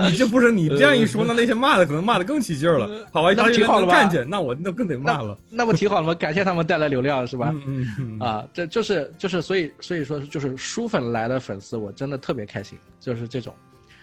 [0.09, 2.89] 你这不是你这样一说，那那些骂的可能骂的更起劲了。
[3.11, 3.93] 好吧，那挺好的吧？
[3.93, 5.37] 看见，那我那更得骂了。
[5.51, 6.15] 那不挺好了吗？
[6.15, 7.53] 感谢他们带来流量，是吧？
[7.67, 8.19] 嗯嗯。
[8.21, 13.53] 啊，这就是就是，所以所以说就是书粉来的粉丝，我真的特别开心，就是这种。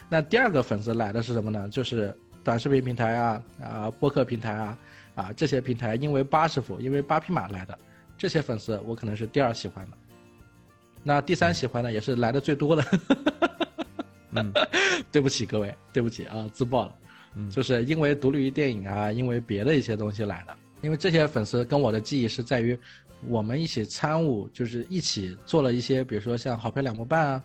[0.09, 1.67] 那第二个粉丝来的是什么呢？
[1.69, 4.77] 就是短视频平台啊啊，播客平台啊。
[5.15, 7.75] 啊，这些平台因为八师傅，因为八匹马来的，
[8.19, 9.97] 这些粉丝我可能是第二喜欢的。
[11.01, 12.85] 那第三喜欢的也是来的最多的。
[14.33, 14.53] 嗯，
[15.11, 16.95] 对不起各位，对不起啊，自爆了。
[17.33, 20.55] 嗯，就是因为独立于电影啊，因为别的一些东西来的。
[20.81, 22.77] 因为这些粉丝跟我的记忆是在于，
[23.27, 27.43] 我们一起参悟，就是一起做了一些，比如说像好评两模半啊，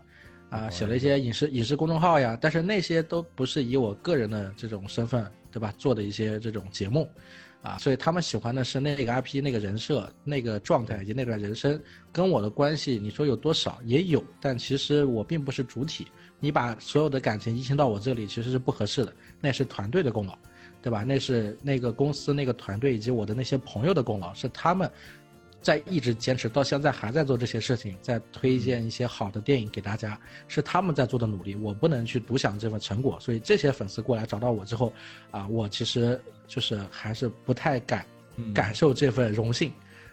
[0.52, 2.38] 啊，写了一些影视影视公众号呀。
[2.40, 5.72] 但是那些都不是以我个人的这种身份，对吧？
[5.78, 7.08] 做的一些这种节目。
[7.62, 11.80] 啊，所以他们喜欢的是那个 IP、那个人设、那个状态以及那段人生，
[12.10, 16.08] 跟我的关系，你说有多少也有，但其实我并不是主体。
[16.40, 19.12] 你把所有的感情移情到我这里，其实是不合适的。
[19.40, 20.36] 那是团队的功劳，
[20.82, 21.04] 对吧？
[21.04, 24.90] 那是那个公司、那个团队以及我的那些朋友的功劳，是他们。
[25.62, 33.16] 在一直坚持到现在还在做这些事情，在推荐一些好的电影给大家，是他们在做的努力，我不能去独享这份成果。
[33.20, 34.92] 所以这些粉丝过来找到我之后，
[35.30, 38.04] 啊，我其实就是还是不太敢
[38.52, 39.72] 感受这份荣幸，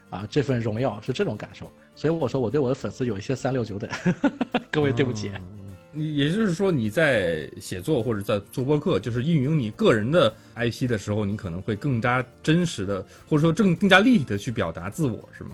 [0.09, 1.69] 啊，这份荣耀是这种感受。
[1.95, 3.89] 所以我说我对我的粉丝有一些三六九等，
[4.71, 5.29] 各位对不起。
[5.29, 15.51] 你你也就是说，你在写作或者在做播客，就是运营你个人的 IP 的时候，你可能会更加真实的，或者说更更加立体的去表达自我，是吗？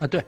[0.00, 0.22] 啊，对，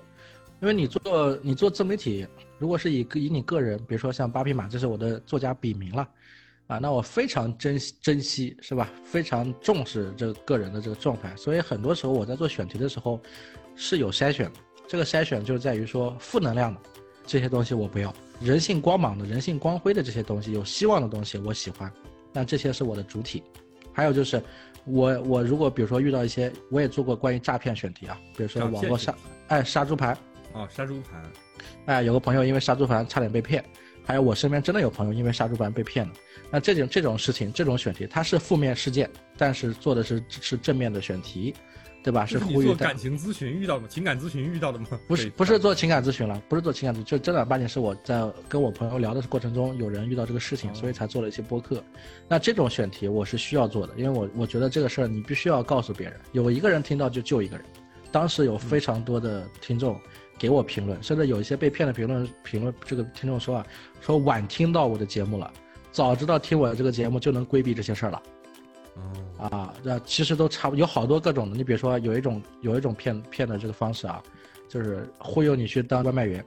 [0.60, 2.26] 因为你做你做自媒体，
[2.58, 6.08] 如果是以以你个人，比如说像八匹马，这是我的作家笔名了，
[6.68, 8.90] 啊，那我非常珍惜珍惜，是吧？
[9.04, 13.20] 非常重视这个个人的这个状态，所以很多时候我在做选题的时候
[13.76, 16.80] 是有筛选的，这个筛选就在于说负能量的
[17.26, 18.12] 这些东西我不要。
[18.40, 21.90] 人性光芒的、人性光辉的这些东西，有希望的东西，我喜欢。
[22.32, 23.42] 那这些是我的主体。
[23.92, 24.42] 还有就是，
[24.84, 29.14] 我我如果比如说遇到一些，我也做过关于诈骗选题啊，比如说网络杀，
[29.48, 30.16] 哎杀猪盘。
[30.54, 31.22] 哦，杀猪盘。
[31.86, 33.64] 哎，有个朋友因为杀猪盘差点被骗，
[34.02, 36.12] 还有我身边真的有朋友因为杀猪盘被骗了。
[36.50, 41.54] 那这种这种事情，这种选题，它是负面事件，但是做的是是正面的选题。
[42.02, 42.26] 对吧？
[42.26, 43.88] 是呼吁做感情咨询遇到的吗？
[43.88, 44.86] 情感咨询遇到的吗？
[45.06, 51.82] 不是，不是做情感咨询了，不是做情感咨询，就正儿八经是我在跟我朋友聊的过程中，有人遇到这个事情，所以才做了一些播客。
[52.28, 57.64] 那这种选题我是需要做的，因为我我觉得这个事儿你必须要告诉别人，有一个人听到就救一个人。
[58.10, 59.98] 当时有非常多的听众
[60.38, 63.66] 给我评论，甚至有一些被骗的评论评论，这个听众说啊，
[64.00, 65.50] 说晚听到我的节目了，
[65.90, 68.22] 早知道听我的这个节目就能规避这些事儿了。
[69.38, 71.56] 啊，那其实都差不有好多各种的。
[71.56, 74.22] 你比如说，有一种有一种骗骗的这个方式啊，
[74.68, 76.44] 就是忽悠你去当外卖员，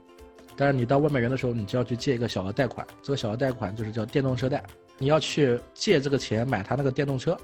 [0.56, 4.62] 但是你当外卖员的时候，你就要去借一个小额贷款，这个小额贷款就是叫电动车贷，
[4.98, 7.36] 你要去借这个钱买他那个电动车。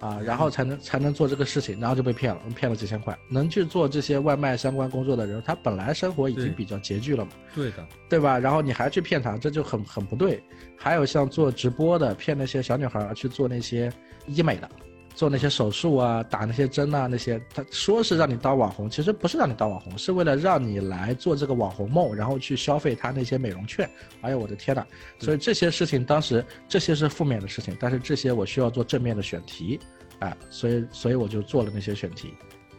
[0.00, 3.18] 啊，然后才能才能做这个事情，然后就被骗了，骗了几千块。
[3.28, 8.38] 能去做这些外卖相关工作的人，他本来生活已经比较拮据了嘛，对的，对吧？
[8.38, 10.42] 然后你还去骗他，这就很很不对。
[10.76, 13.92] 还有像做直播的，骗那些小女孩去做那些
[14.26, 14.70] 医美的。
[15.18, 23.90] 做那些手术啊，打那些针啊，那些他说是让你当网红，其实不是让你当网红，是为了让你来做这个网红梦，然后去消费他那些美容券。
[24.20, 24.86] 哎呦我的天呐！
[25.18, 29.80] 所以这些事情当时这些是负面的事情，但是这些我需要做正面的选题，
[30.20, 32.32] 哎，所以所以我就做了那些选题。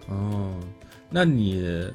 [0.08, 0.58] 哦，
[1.10, 1.92] 那你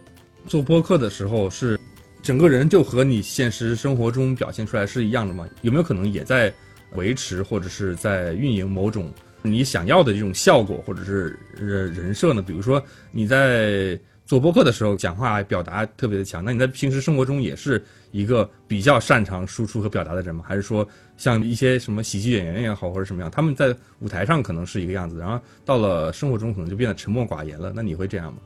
[0.47, 1.80] 做播客的时候是
[2.22, 5.49] 整个人就和你现实生活中表现出来是一样的吗？
[5.62, 6.53] 有没有可能也在
[6.97, 9.11] 维持或者是在运营某种？
[9.47, 12.40] 你想要的这种效果或者是人人设呢？
[12.40, 12.82] 比如说
[13.12, 20.42] 你在做播客的时候讲话表达特别的强，那你在平时生活中也是一个比较擅长输出和表达的人吗？
[20.49, 20.86] 还是说
[21.18, 27.70] 像一些什么喜剧演员也好或者什么样，他们在舞台上可能是一个样子，然后到了生活中可能就变得沉默寡言了？
[27.76, 28.38] 那你会这样吗？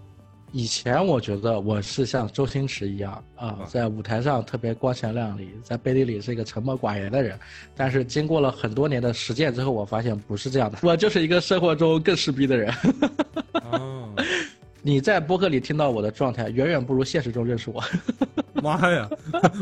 [0.50, 7.38] 以前我觉得我是像周星驰一样啊，在舞台上特别光鲜亮丽，在背地里是一个沉默寡言的人。
[7.76, 12.74] 但是经过了很多年的实践之后，我发现不是这样的，我就是一个生活中更势逼的人。
[13.70, 14.08] 哦，
[14.80, 17.84] 你在播客里听到我的状态，远远不如现实中认识我。
[18.62, 19.08] 妈呀，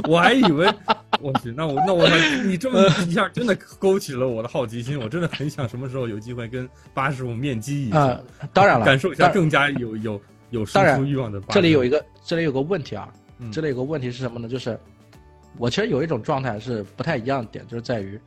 [0.05, 0.73] 我还以为
[1.21, 2.09] 我去，那我那我
[2.45, 7.99] 你这么一下真的勾起了我的好奇心，我真的很想什么时候有机会跟八师傅面基一下。
[7.99, 8.21] 啊，
[8.53, 10.23] 当然了，感受一下更加有有。
[10.51, 13.13] 有输出欲望的，这里有一个，这里有个问题啊，
[13.53, 14.49] 这里有个问题是什么呢？
[14.49, 14.79] 就是
[15.59, 18.19] 我其实有一种状态是不太一样的点，就是在于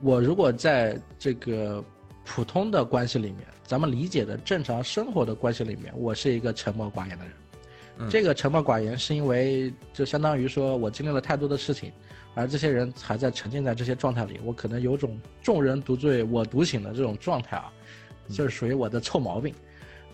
[0.00, 1.82] 我如果在这个
[2.24, 7.32] 普通的关系里面，咱们理解的正常生活的关系里面，我是一个沉默寡言的人。
[7.98, 11.92] 嗯这个沉默寡言是因为就相当于说我经历了太多的事情，
[12.34, 17.70] 而这些人还在沉浸在这些状态里，我可能有种众人独醉我独醒的这种状态啊，
[18.30, 19.54] 就是属于我的臭毛病。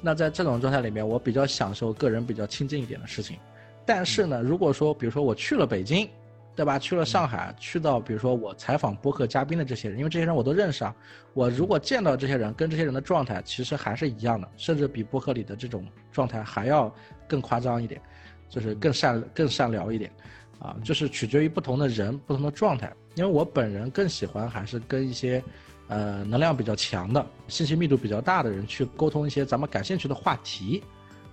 [0.00, 3.36] 那在这种状态里面，我比较享受个人比较亲近一点的事情。
[3.84, 6.08] 但是呢，如果说比如说我去了北京，
[6.54, 6.76] 对吧？
[6.76, 10.94] 去了上海，去到比如说我采访播客嘉宾的这些人，因为这些人我都认识啊。
[11.32, 16.92] 我如果见到这些人，跟这些人的状态其实还是一样的，甚至比播客里的这种状态还要
[17.28, 18.00] 更夸张一点，
[18.48, 20.10] 就是更善更善聊一点，
[20.58, 22.92] 啊，就是取决于不同的人、不同的状态。
[23.14, 25.42] 因为我本人更喜欢还是跟一些，
[25.88, 30.82] 呃，能量比较强的、信息密度比较大的人去沟通一些咱们感兴趣的话题，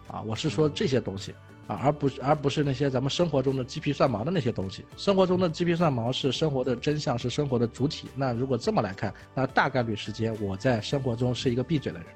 [0.07, 1.33] 啊，我是说这些东西。
[1.67, 4.85] 啊，而不是而不是那些咱们生活中的鸡皮蒜毛的那些东西。
[4.97, 8.07] 生活中的鸡皮蒜毛是生活的真相，是生活的主体。
[8.15, 12.07] 那如果这么来看，那大概率时间我在生活中是一个闭嘴的人，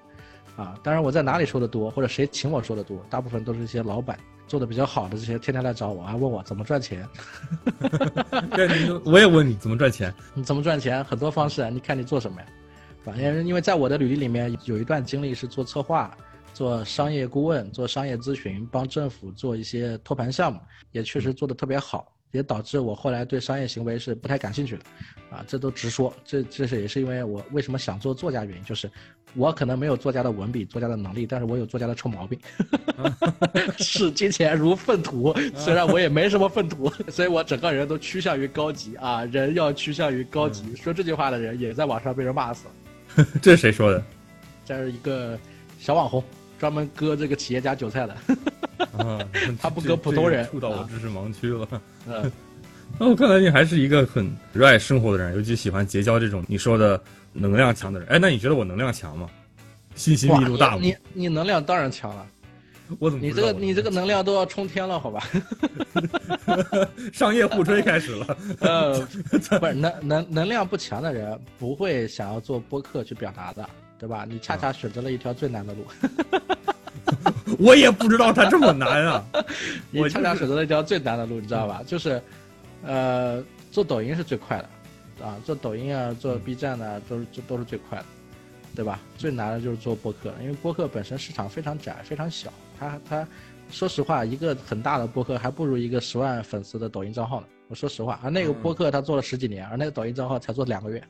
[0.55, 4.19] 啊，当然我在哪里说的多，或者谁请我说的多，大部分都是一些老板
[4.49, 7.07] 做的比较好的这些，天天来找我啊，问我怎么赚钱，
[8.51, 10.13] 对，你我也问你怎么赚钱？
[10.33, 11.01] 你怎么赚钱？
[11.05, 12.47] 很多方式啊，你看你做什么呀？
[13.05, 16.11] 啊，因为因为在我的履历里面有一段经历是做策划。
[16.51, 20.59] 做商业顾问，做商业咨询，帮政府做一些托盘项目，
[20.91, 24.83] 也确实做的特别好，也导致我后来对商业行为是不太感兴趣的，
[25.31, 28.89] 啊，这都直说，这这是也是因为我为什么想做作家原因，就是
[29.35, 32.39] 我可能没有作家的文笔、作家的能力，但是我有作家的臭毛病，
[33.79, 42.67] 视金钱如粪土，虽然我也没什么粪土，所以我整个人都趋向于高级啊，人要趋向于高级，说这句话的人也在网上被人骂死
[43.15, 44.03] 了， 这是谁说的？
[44.65, 45.37] 这是一个
[45.79, 46.23] 小网红。
[46.59, 48.13] 专门割这个企业家韭菜的，
[48.97, 49.19] 啊，
[49.59, 51.67] 他不割普通人，触到我知识盲区了。
[52.07, 52.31] 嗯，
[52.99, 57.01] 那我看来你还是一个很热爱生活的人，尤其喜欢结交这种你说的
[57.33, 58.07] 能量强的人。
[58.09, 59.29] 哎，那你觉得我能量强吗？
[59.95, 60.79] 信息密度大吗？
[60.81, 62.25] 你你能量当然强了。
[62.97, 65.23] 我怎么你这个你这个能量都要冲天了，好吧？
[67.13, 68.37] 商业互吹开始了。
[68.61, 68.99] 呃，
[69.59, 73.69] 不是能能能量不强的人不会想要做播客去表达的。
[73.99, 74.25] 对吧？
[74.27, 75.85] 你恰恰选择了一条最难的路。
[77.59, 79.25] 我也不知道它这么难啊！
[79.91, 81.83] 你恰恰选择了一条最难的路，你知道吧？
[81.85, 82.21] 就是，
[82.83, 88.05] 呃，做抖音是最快的，啊，做抖音啊，做 B 站呢、啊，都是这都是最快的，
[88.75, 89.01] 对吧？
[89.17, 93.27] 最难的就是做播客，因为播客本身市场非常窄、非常小，它它，
[93.69, 97.47] 说实话，一个很大的播客还不如一个十万粉丝的抖音账号呢。
[97.67, 101.03] 我说实话，而那个播客他做了十几年，而那个抖音账号才做两个月。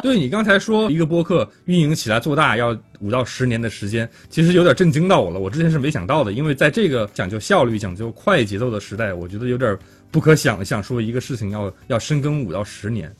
[0.00, 5.38] 对你刚才说一个播客运营起来做大要五到十年的时间，其实有点震惊到我了。
[5.38, 9.76] 我之前是没想到的，因为在这个讲究效率、讲究快节奏的时代，我觉得有点
[10.10, 13.14] 不可想象，说一个事情要要深耕五到十年。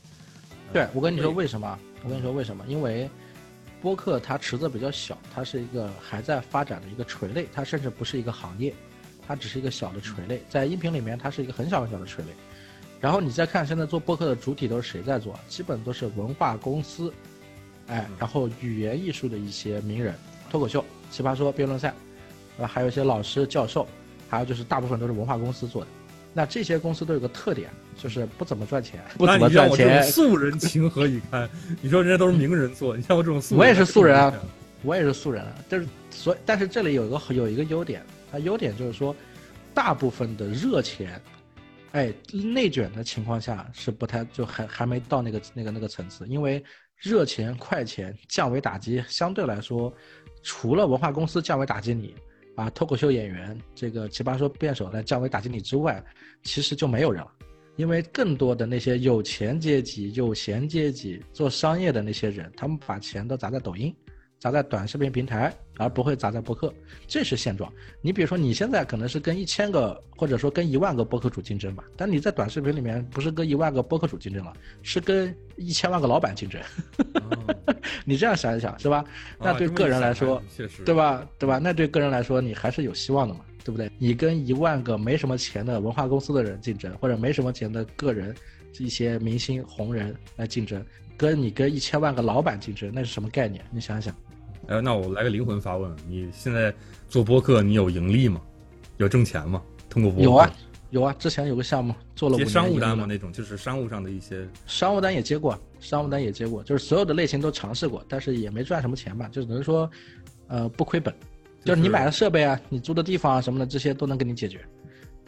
[0.73, 1.79] 对，我跟你说为什么？
[2.03, 2.64] 我跟你说为什么？
[2.66, 3.09] 因为
[3.81, 8.73] 播客它池子比较小，它是一个还在发展的一个垂类，它甚至不是一个行业，
[9.27, 10.43] 它只是一个小的垂类。
[10.49, 12.31] 在音频里面，它是一个很小很小的垂类。
[13.03, 15.36] 然后你再看现在做播客的主体都是谁在做？
[15.48, 17.12] 基本都是文化公司，
[17.88, 20.14] 哎，然后语言艺术的一些名人，
[20.48, 21.92] 脱口秀、奇葩说、辩论赛，
[22.61, 23.88] 啊，还有一些老师、教授，
[24.28, 25.88] 还有就是大部分都是文化公司做的。
[26.32, 30.00] 那这些公司都有个特点，就是不怎么赚钱，不怎么赚钱。
[30.05, 31.50] 素人情何以堪？
[31.82, 34.32] 你说人家都是名人做，你像我这种素人，我也是素人啊，
[34.84, 35.53] 我也是素人啊。
[35.68, 38.00] 就是所，但是这里有一个有一个优点，
[38.30, 39.12] 它优点就是说，
[39.74, 41.20] 大部分的热钱。
[41.93, 46.62] 哎，内卷的情况下是不太就还还没到那个那个那个层次，因为
[46.97, 49.93] 热钱快钱降维打击相对来说，
[50.43, 52.14] 除了文化公司降维打击你，
[52.57, 56.03] 啊，脱口秀演员这个奇葩说辩手来降维打击你之外，
[56.43, 57.30] 其实就没有人了，
[57.76, 63.95] 因为更多的那些有钱阶级、有闲阶级做商业的那些人，他们把钱都砸在抖音。
[64.43, 66.74] 砸在短视频平台，而不会砸在播客，
[67.07, 67.72] 这是现状。
[68.01, 76.61] 你比如说，你现在可能是跟一千个或者说跟一万个播客主竞争吧，但你在短视频里面不是跟一万个播客主竞争了，是跟一千万个老板竞争。
[78.05, 79.05] 你这样想一想，是吧？
[79.38, 80.43] 那对个人来说，
[80.84, 81.24] 对吧？
[81.38, 81.59] 对吧？
[81.59, 83.88] 那对个人来说，你还是有希望的嘛，对不对？
[83.97, 88.34] 你跟一万个没什么钱的文化公司的人竞争，或者没什么钱的个人
[88.80, 90.84] 一些明星红人来竞争，
[91.16, 93.64] 跟你跟一千万个老板竞争，那是什么概念？
[93.70, 94.12] 你想想。
[94.69, 96.73] 哎，那我来个灵魂发问：你现在
[97.09, 98.41] 做播客，你有盈利吗？
[98.99, 99.63] 有挣钱吗？
[99.89, 100.25] 通过播客？
[100.25, 100.55] 有啊，
[100.91, 101.15] 有啊。
[101.19, 103.05] 之前有个项目做了接商务单嘛？
[103.07, 109.91] 那种就是商务上的一些商务单也接过，商务单也接过，就是所有的类型都尝试过，但是也没赚什么钱吧，就只能说，
[110.49, 111.13] 呃，不亏本。
[111.65, 114.61] 就是你买的设备啊，你租的地方啊什么的，这些都能给你解决。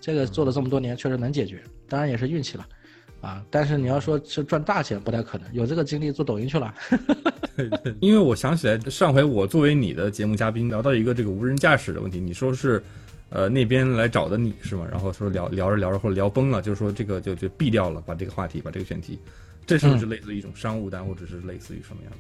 [0.01, 2.67] 这个做了这么多年，确实能解决，当然也是运气了，
[3.25, 3.45] 啊。
[3.51, 5.53] 但是你要说是赚大钱，不太可能。
[5.53, 6.75] 有这个精力做抖音去了。
[7.57, 12.83] 对对，因为我想起来上回我作为你的节目嘉宾聊到一个这个无人驾驶的问题，你说是，
[13.31, 14.87] 呃那边来找的你是吗？
[14.91, 19.19] 然后说聊聊着聊着或者聊崩了，就是说这个就就毙掉了，把这个话题把这个选题，
[19.67, 22.19] 这是不是类似于一种商务单，或者是类似于什么样的？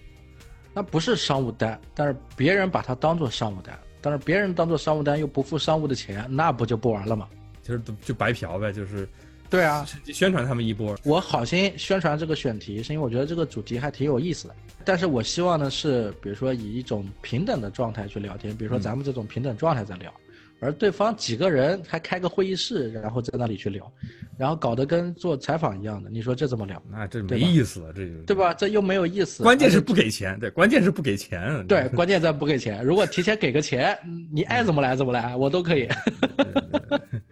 [0.72, 7.28] 那不是商务单，但是别人把它当做商务单，但是别人当做商务单又不付商务的钱，那不就不玩了吗？
[7.62, 9.08] 就是就白嫖呗，就是
[9.54, 10.96] 对啊，宣传他们一波。
[11.04, 14.54] 我好心宣传这个选题，是因为我觉得这个主题还挺有意思的。
[14.84, 20.12] 但是我希望呢是，比如说以一种平等的状态去聊天，比如说咱们这种平等状态在聊。
[20.60, 23.92] 而对方几个人还开个会议室，然后在那里去聊，
[24.38, 26.82] 然后搞得跟做采访一样的，你说这怎么聊？
[26.90, 28.54] 那这没意思了，这就对吧？
[28.54, 29.42] 这又没有意思。
[29.42, 31.66] 关键是不给钱，对，关键是不给钱。
[31.66, 32.82] 对，关键在不给钱。
[32.82, 33.98] 如果提前给个钱，
[34.32, 35.86] 你爱怎么来怎么来，我都可以。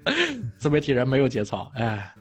[0.59, 2.13] 自媒体人没有节操，哎。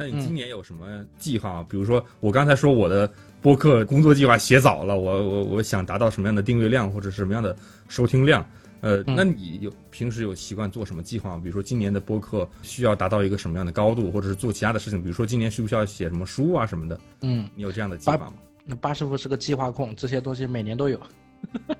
[0.00, 1.66] 那你今年有什么计划吗？
[1.68, 3.12] 比如说，我刚才说我的
[3.42, 7.56] 播客工作计划写早了，我我我想达到什么样的订阅量或者什么样的
[7.88, 8.48] 收听量？
[8.80, 11.40] 呃，那你有平时有习惯做什么计划吗？
[11.42, 15.02] 比如说今年的播客需要达到一个什么样的高度，或者是做其他的事情？
[15.02, 17.00] 比如说今年需不需要写什么书啊什么的？
[17.22, 18.34] 嗯，你有这样的计划吗？
[18.64, 21.00] 那八师傅是个计划控，这些东西每年都有。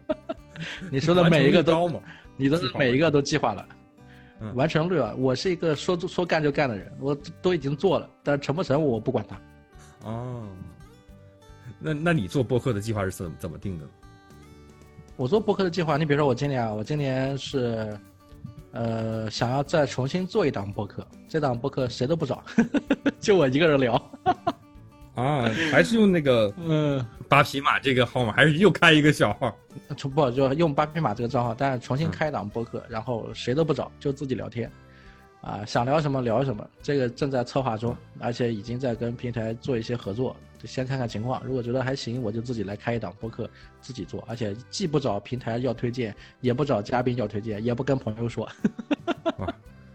[0.91, 1.89] 你说的每一个都，
[2.37, 3.65] 你的每一个都计划了，
[4.55, 5.15] 完成率啊！
[5.19, 9.41] 我是一个说说干就干的人，我都已经做了，但是成不成我不管他。
[10.09, 10.47] 哦，
[11.79, 13.87] 那那你做播客的计划是怎怎么定的？
[15.17, 17.99] 我做播客的计划，你比如说我今年啊，我今年是，
[18.71, 22.43] 呃，想要再重新做一档播客，这档播客谁都不找，
[23.19, 24.11] 就我一个人聊。
[25.19, 29.53] 啊，还是用那个嗯八匹马这个号码，还是又开一个小号？
[30.15, 34.71] 不，就用八匹马这个账号，但是重新开一档播客，然后谁都不找，就自己聊天，
[35.41, 40.37] 啊，想聊什么聊什么，这个正在策划中，而且已经在跟平台做一些合作。
[40.65, 43.51] 先看看情况，如果觉得还行，我就自己来开一档播客，
[43.81, 48.49] 自己做，而且既不找平台要推荐，也不找嘉宾要推荐，也不跟朋友说。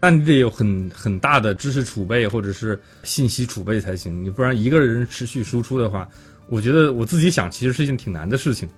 [0.04, 6.06] 哇，那你得有很很大的知识储备或者是信息储备才行，你不然一个人持续输出的话，
[6.48, 8.68] 我觉得我自己想其实是一件挺难的事情。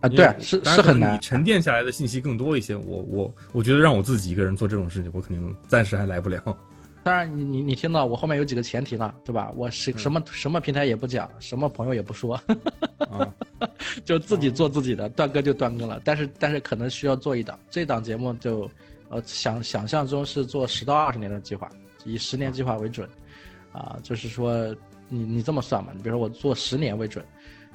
[0.00, 1.14] 啊，对，是是很难。
[1.14, 6.42] 你沉淀下来的信息更多一些，我我我觉得让我自己一个人做这种事情，我肯定暂时还来不了。
[7.02, 9.52] 当然，你你你听到我后面有几个前提了，对吧？
[9.54, 12.40] 我是什么什么平台也不讲，什么朋友也不说，
[14.04, 16.00] 就自己做自己的，断更就断更了。
[16.02, 18.68] 但是但是可能需要做一档，这档节目就，
[19.08, 21.70] 呃想想象中是做十到二十年的计划，
[22.04, 23.08] 以十年计划为准，
[23.72, 24.74] 啊，就是说
[25.08, 25.92] 你你这么算嘛？
[25.94, 27.24] 你比如说我做十年为准，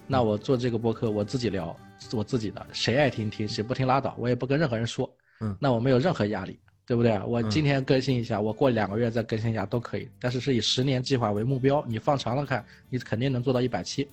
[0.07, 1.75] 那我做这个播客我自己聊，
[2.13, 5.09] 我自己的，谁爱听听，谁不听拉倒，我也不跟任何人说，
[5.39, 6.59] 嗯，那我没有任何压力。
[6.83, 7.17] 对不对？
[7.25, 10.09] 我今天更新一下，我过两个月再更新一下都可以。
[10.19, 14.09] 但是是以十年计划为目标，你放长了看，你肯定能做到一百期，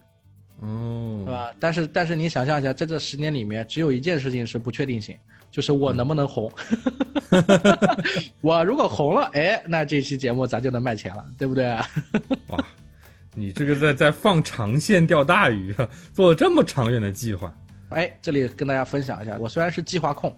[0.60, 1.52] 哦，是吧？
[1.58, 5.18] 但是但是你想象一下，在这十年里面，只有一件事情是不确定性，
[5.50, 6.50] 就是我能不能红。
[8.40, 11.68] 我如果红了，哎，那这期节目咱就能卖钱了，对不对？
[12.48, 12.64] 哇，
[13.34, 17.52] 你这个在在放长线钓大鱼啊，做了这么长远的计划。
[17.90, 20.34] 哎，这里跟大家分享一下，我虽然是计划控。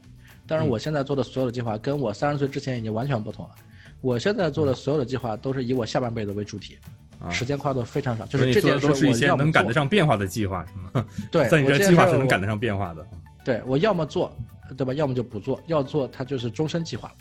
[0.46, 3.52] 但是我现在做的所有的计划跟我三十岁之前已经完全不同了。
[4.00, 6.76] 我现在做的所有的计划都是以我下半辈子为主体，
[7.30, 8.26] 时间跨度非常少。
[8.26, 11.06] 就是这件事都是一些能赶得上变化的计划，是吗？
[11.30, 13.06] 对， 在你这计划是能赶得上变化的。
[13.44, 14.36] 对，我要么做，
[14.76, 14.92] 对吧？
[14.94, 15.60] 要么就不做。
[15.66, 17.12] 要做，它就是终身计划。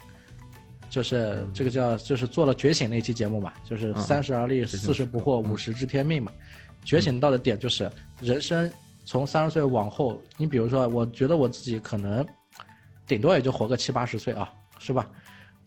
[0.89, 6.31] 就是这个叫，就是做了觉醒那期节目嘛，就是三十而立，四十不惑，五十知天命嘛。
[6.83, 7.91] 觉醒到的点就是
[8.21, 8.71] 人生
[9.05, 12.25] 从三十岁往后，你比如说，我觉得我自己可能。
[13.07, 14.47] 顶多也就活个七八十岁啊，
[14.77, 15.09] 是吧？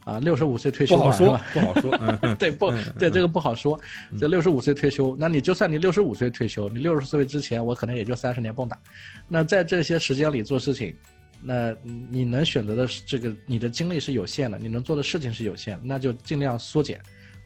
[0.05, 1.91] 啊，六十五岁退休不好说，不好说。
[2.39, 3.77] 对，不对，这个不好说。
[4.17, 8.77] 这六十五岁退休，那你就算你六十五岁退休，你六十岁之前，我可能也就三十年蹦跶。
[9.27, 10.95] 那在这些时间里做事情，
[11.43, 11.75] 那
[12.11, 17.01] 你能选择的这个你的精力是有限的，你能做的事情是有限，那就尽量缩减。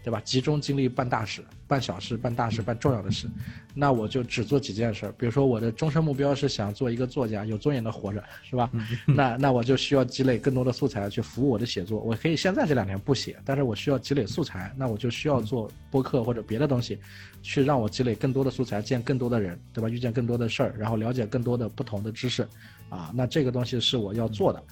[0.05, 0.20] 对吧？
[0.20, 3.26] 集中精力办大事、办小事、办大事、办重要的事，
[3.74, 5.12] 那我就只做几件事。
[5.18, 8.70] 比如说，我的终身目标是想做一个作家，有尊严的活着，是吧？
[9.05, 11.99] 那那我就需要积累更多的素材去服务我的写作。
[11.99, 17.01] 我可以现在这两年不写，但是我需要积累素材，那我就需要做播客或者别的东西，
[17.42, 19.88] 去让我积累更多的素材，见更多的人，对吧？
[19.88, 22.47] 遇见更多的事儿，然后了解更多的不同的知识，
[22.89, 24.62] 啊，那这个东西是我要做的。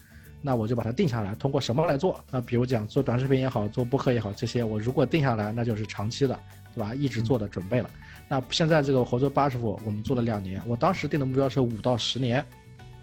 [0.47, 2.23] 那我就把它定下来，通过什么来做？
[2.31, 6.39] 那比如讲做短视频也好，做播客也好，这些我如果定下来，那就是长期的，
[6.75, 6.95] 对吧？
[6.95, 7.89] 一直做的准备了。
[8.29, 12.45] 那现在这个活做八十副，我们做了两年，我当时定的目标是五到十年，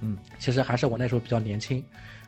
[0.01, 1.83] 嗯，其实还是我那时候比较年轻，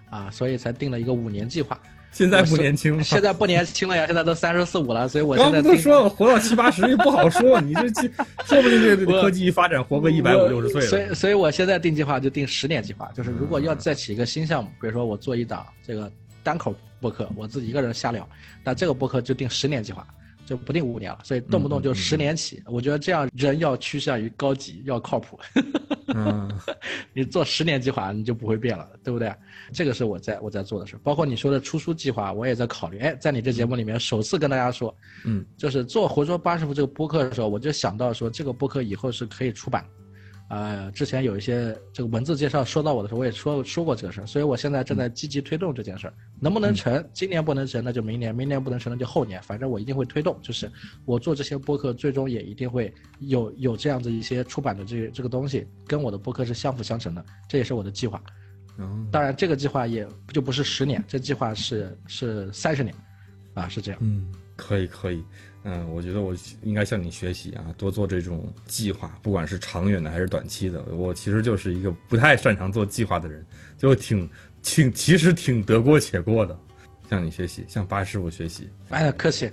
[0.10, 1.80] 啊，所以才定了一个五年计划。
[2.14, 8.02] 现在不年轻了，现在不年轻了呀，现在都三十四五了，所以我现在都说了，活到七八十也不好说，你这这
[8.46, 10.88] 说不定这个科技一发展，活个一百五六十岁了。
[10.88, 16.12] 所以，所以我现在定计划就定十年计划，就是如果要再起一个新项目，比如说我做一档这个
[16.44, 18.28] 单口播客，我自己一个人瞎聊，
[18.64, 20.08] 那这个播客就定十年计划。
[20.46, 22.62] 就不定五年了，所以动不动就十年起。
[22.66, 25.40] 我觉得这样人要趋向于高级，要靠谱。
[26.16, 26.50] 嗯，
[27.14, 29.34] 你做十年计划，你就不会变了，对不对？
[29.72, 33.00] 这个是我在我在做的事，包括你说的出书计划，我也在考虑。
[33.00, 34.96] 哎，在你这节目里面首次跟大家说，
[35.26, 39.86] 嗯，就是做活捉八师傅这个播客的时候，我就想到说这个播客以后是可以出版。
[40.54, 46.14] 呃，之前有一些这个文字介绍说到我的时候，我也说说过这个事儿，所以我现在正在积极推动这件事儿。
[46.40, 47.04] 能不能成？
[47.12, 49.42] 今年不能成，那就明年；明年不能成，那就后年。
[49.42, 50.72] 反正我一定会推动，就是
[51.06, 58.22] 我做这些播客，最终也一定会有有这样子一些出版的这这个东西，跟我的播客是相辅相成的，这也是我的计划。
[59.12, 62.94] 当然，这个计划也就不是十年，这计划是是三十年，
[63.56, 64.00] 啊，是这样。
[64.04, 65.24] 嗯，可以可以。
[65.66, 70.84] 嗯，我觉得我应该向你学习啊，多做这种计划，不管是长远的还是短期的。
[70.94, 73.46] 我其实就是一个不太擅长做计划的人，
[73.78, 74.30] 就挺
[74.62, 76.58] 挺其实挺得过且过的。
[77.10, 78.70] 向你学习，向巴师傅学习。
[78.90, 79.52] 哎呀，客气，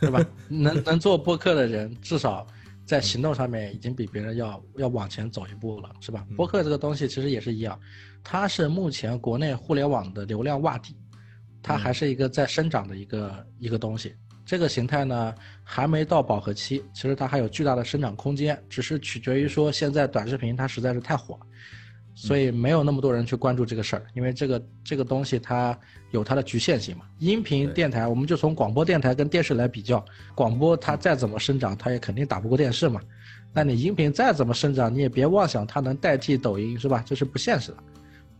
[0.00, 0.24] 对吧？
[0.48, 2.46] 能能做播客的人，至少
[2.86, 6.24] 在行动上面已经比别人要要往前走一步了，是吧？
[6.36, 7.78] 播客这个东西其实也是一样，
[8.22, 10.96] 它是目前国内互联网的流量洼地，
[11.62, 14.14] 它还是一个在生长的一个一个东西。
[14.50, 15.32] 这个形态呢，
[15.62, 21.38] 还没到饱和期，其实它还有巨大的生长空间，只是取决于说现在短视频它实在是太火，
[22.16, 25.78] 所以没有那么多人去关注这个事儿，因为这个这个东西它
[26.10, 27.04] 有它的局限性嘛。
[27.20, 33.00] 音频电台，我们就从广播电台跟电视来比较，广播它再怎么生长，它也肯定打不过电视嘛。
[33.52, 37.04] 那你音频再怎么生长，你也别妄想它能代替抖音，是吧？
[37.06, 37.76] 这是不现实的。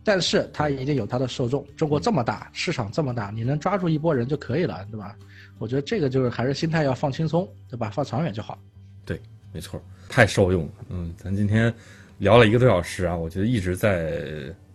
[0.03, 5.15] 但是它一定有它的受众，中国这么大，市场这么大，你能抓住一波人就可以了，对吧？
[5.61, 7.91] 我觉得这个就是还是心态要放轻松，对吧？
[7.91, 8.57] 放长远就好。
[9.05, 9.21] 对，
[9.53, 10.71] 没错，太受用了。
[10.89, 11.71] 嗯，咱今天
[12.17, 14.23] 聊了一个多小时啊，我觉得一直在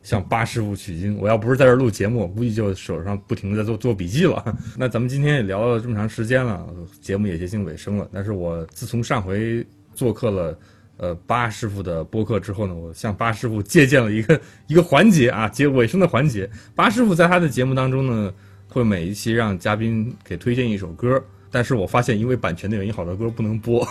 [0.04, 1.18] 向八师傅取经。
[1.18, 4.56] 我要不是在这录节目，我估计就手上不停的在做做笔记了。
[4.78, 6.64] 那咱们今天也聊了这么长时间了，
[7.00, 8.08] 节目也接近尾声了。
[8.12, 10.56] 但是我自从上回做客了
[10.98, 16.48] 呃八师傅的播客之后呢，我向八师傅借鉴了一个一个环节啊，接尾声的环节。
[16.76, 18.32] 八师傅在他的节目当中呢。
[18.76, 23.82] 会每一期让嘉宾给推荐一首歌，但是我发现因为版权的原因，好多歌不能播，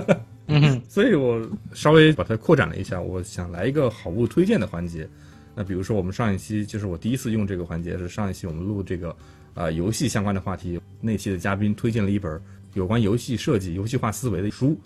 [0.48, 1.40] 嗯所以我
[1.72, 3.00] 稍微把它扩展了一下。
[3.00, 5.08] 我想来一个好物推荐的环节。
[5.54, 9.16] 那比如说我们上一期就是我第一次用这个环节，是上一期我们录这个
[9.54, 12.38] 啊游戏相关的话题，那期的嘉宾推荐了一本
[12.74, 14.78] 有关游戏设计、游戏化思维的书。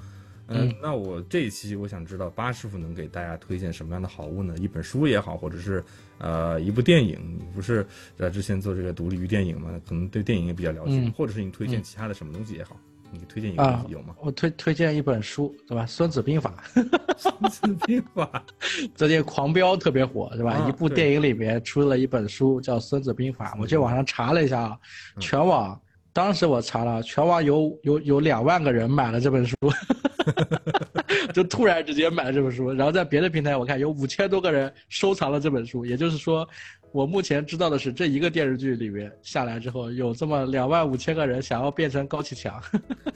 [0.49, 4.57] 嗯，那我这一期我想知道八师傅能给大家推荐什么样的好物呢？
[4.59, 5.85] 一本书也好，或者是
[6.19, 7.87] 呃一部电影，你不是
[8.17, 9.71] 呃之前做这个独立于电影嘛？
[9.87, 12.77] 可能对电影也比较了解，或者是你推荐其他的什么东西也好，
[13.13, 14.15] 你推荐一个有吗？
[14.21, 15.85] 我推推荐一本书，对吧？
[15.87, 16.65] 《孙子兵法》。
[17.19, 18.43] 孙子兵法
[18.95, 20.67] 最近狂飙特别火，对吧？
[20.69, 24.79] 一部电影里面出了一本书叫《孙子兵法》，我去网上查了一下啊，
[25.21, 25.79] 全网
[26.19, 29.55] 当时我查了，全网有有有两万个人买了这本书。
[31.33, 36.47] 就突然之间买了这本书，然后在别的平台我看有五千多个人收藏了这本书，也就是说。
[36.93, 42.61] 我目前知道的是，这一个电视剧里面下来之后，有这么两万五千个人想要变成高启强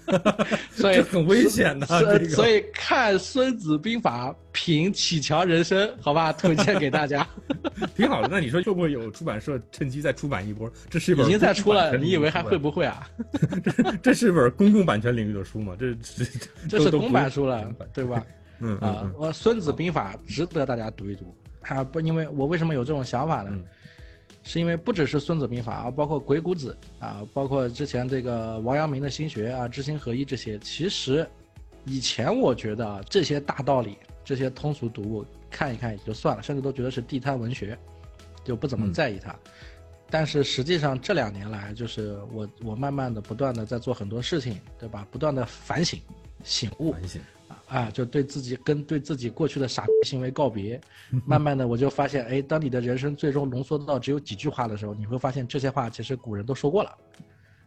[0.73, 1.87] 所以很危险的。
[2.29, 7.27] 所以看《孙子兵法》品启强人生，好吧，推荐给大家。
[7.97, 8.29] 挺好的。
[8.31, 10.71] 那你说会不会有出版社趁机再出版一波？
[10.91, 13.09] 这是一本已经在出了，你以为还会不会啊？
[13.65, 15.75] 这这是一本公共版权领域的书吗？
[15.79, 16.25] 这这
[16.69, 18.25] 这是公版书了，对吧？
[18.61, 21.35] 嗯啊，我《孙子兵法》值得大家读一读。
[21.63, 23.59] 啊不，因为我为什么有这种想法呢？
[24.45, 31.25] 是因为不只是《孙子兵法》啊，包括《鬼谷子》啊，包括之前这个王阳明的心学啊，知行合一这些，其实
[31.85, 37.79] 以前我觉得啊这些大道理、这些通俗读物看一看也就算了，甚至都觉得是地摊文学，
[38.43, 39.33] 就不怎么在意它。
[40.11, 45.07] 但是实际上这两年来，就是我我慢慢的、不断的在做很多事情，对吧？
[45.11, 46.01] 不断的反省、
[46.43, 46.93] 醒悟。
[46.93, 47.21] 反省。
[47.73, 50.79] 啊，就对自己跟对自己过去的傻行为告别，
[51.25, 56.99] 慢慢的我就发现，哎，当你的人生最终浓缩到只有几句话的时候，你会发现这些话其实古人都说过了，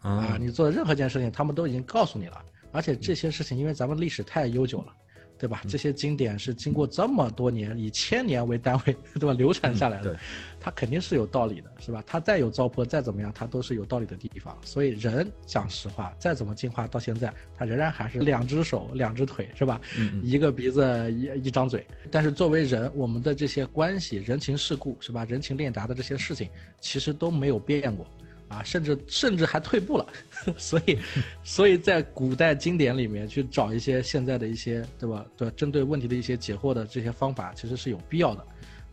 [0.02, 2.40] 啊，你做的任何一件事情，他们都已经告诉你了，
[2.72, 4.94] 而且这些事情因为咱们历史太悠久了。
[5.38, 5.62] 对吧？
[5.68, 9.34] 这些经典是经过这么多年，以千年为单位， 对吧？
[9.34, 10.18] 流传下来的，
[10.60, 12.04] 它肯定是有道理的，是吧？
[12.08, 14.58] 它再有糟粕，再怎么样，它都是有道理的地方。
[14.64, 19.80] 所以人讲实话，再怎么进化到现在，它仍然还是两只手、 两只腿，是吧？
[20.24, 21.86] 一个鼻子、一一张嘴。
[22.10, 25.26] 但是作为人，我们的这些关系、人情世故，是吧？
[25.26, 26.50] 人情练达的这些事情，
[26.80, 28.06] 其实都没有变过。
[28.48, 30.08] 啊，甚至甚至还退步了。
[30.58, 30.98] 所以，
[31.44, 35.26] 所以在古代经典里面去找一些现在的一些，对吧？
[35.36, 38.46] 对，针对问题的一些解惑的这些方法，其实是有必要的。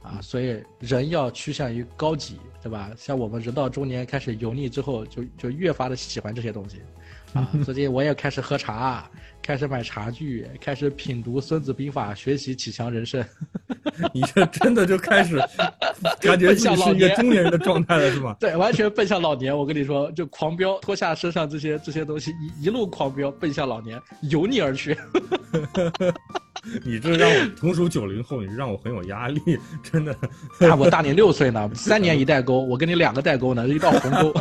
[0.03, 2.91] 啊，所以人要趋向于高级，对吧？
[2.97, 6.79] 像我们人到中年开始油腻之后，就就越发的喜欢这些东西。
[7.33, 9.09] 啊，最近我也开始喝茶，
[9.43, 13.25] 开始买茶具，开始品读《孙子兵法》，学习启强人生。
[14.13, 15.41] 你这真的就开始
[16.21, 18.37] 感觉像是一个中年人的状态了，是吗？
[18.39, 19.57] 对，完全奔向老年。
[19.57, 24.01] 我跟你说，就狂飙，脱下身上这些这些东西，一一路狂飙，奔向老年，
[24.31, 24.97] 油腻而去。
[26.85, 29.41] 你这让我同属九零后，你让我很有压力，
[29.83, 30.13] 真的。
[30.61, 34.41] 啊，我大你六岁呢，三年一代沟，我跟你两个代沟呢，一道鸿沟。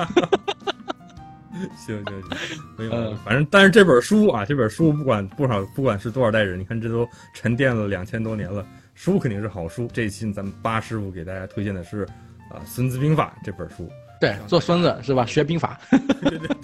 [1.78, 2.30] 行行行，
[2.78, 8.65] 没有，反正但是这本书啊，这本书不管多少，不管是多少代人，你看这都沉淀了两千多年了，
[8.95, 9.90] 书肯定是好书。
[9.94, 12.03] 这一期咱们八师傅给大家推荐的是
[12.49, 13.90] 啊《孙子兵法》这本书。
[14.19, 15.26] 对，做孙子是吧？
[15.26, 15.80] 学兵法。
[16.22, 16.57] 对对对。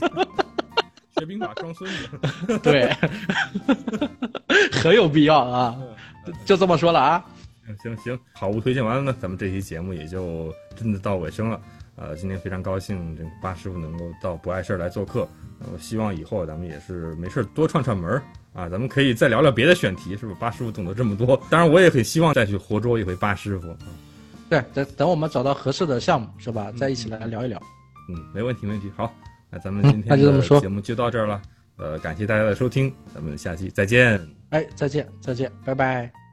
[1.19, 2.59] 学兵法装孙子。
[2.59, 2.93] 对。
[4.71, 5.75] 很有必要啊！
[6.45, 7.25] 就这么说了啊。
[7.83, 11.59] 行行，好物推荐完了呢，咱们这期节目也就真的到尾声了。
[11.97, 15.27] 呃，今天非常高兴，这个八师傅能够到不碍事儿来做客。
[15.59, 20.39] 我，希望以后咱们也是没事儿多串串门儿啊，咱们可以再聊聊别的选题，是不是？
[20.39, 23.75] 八师傅懂得这么多，当然我也很希望再去活捉一回八师傅。
[24.47, 26.71] 对，等等我们找到合适的项目，是吧？
[26.77, 27.59] 再一起来聊一聊。
[28.09, 28.91] 嗯，没问题，没问题。
[28.95, 29.11] 好，
[29.49, 31.41] 那咱们今天的节目就到这儿了。
[31.77, 34.19] 呃，感谢大家的收听，咱们下期再见。
[34.49, 36.26] 哎，再见，再见，拜拜。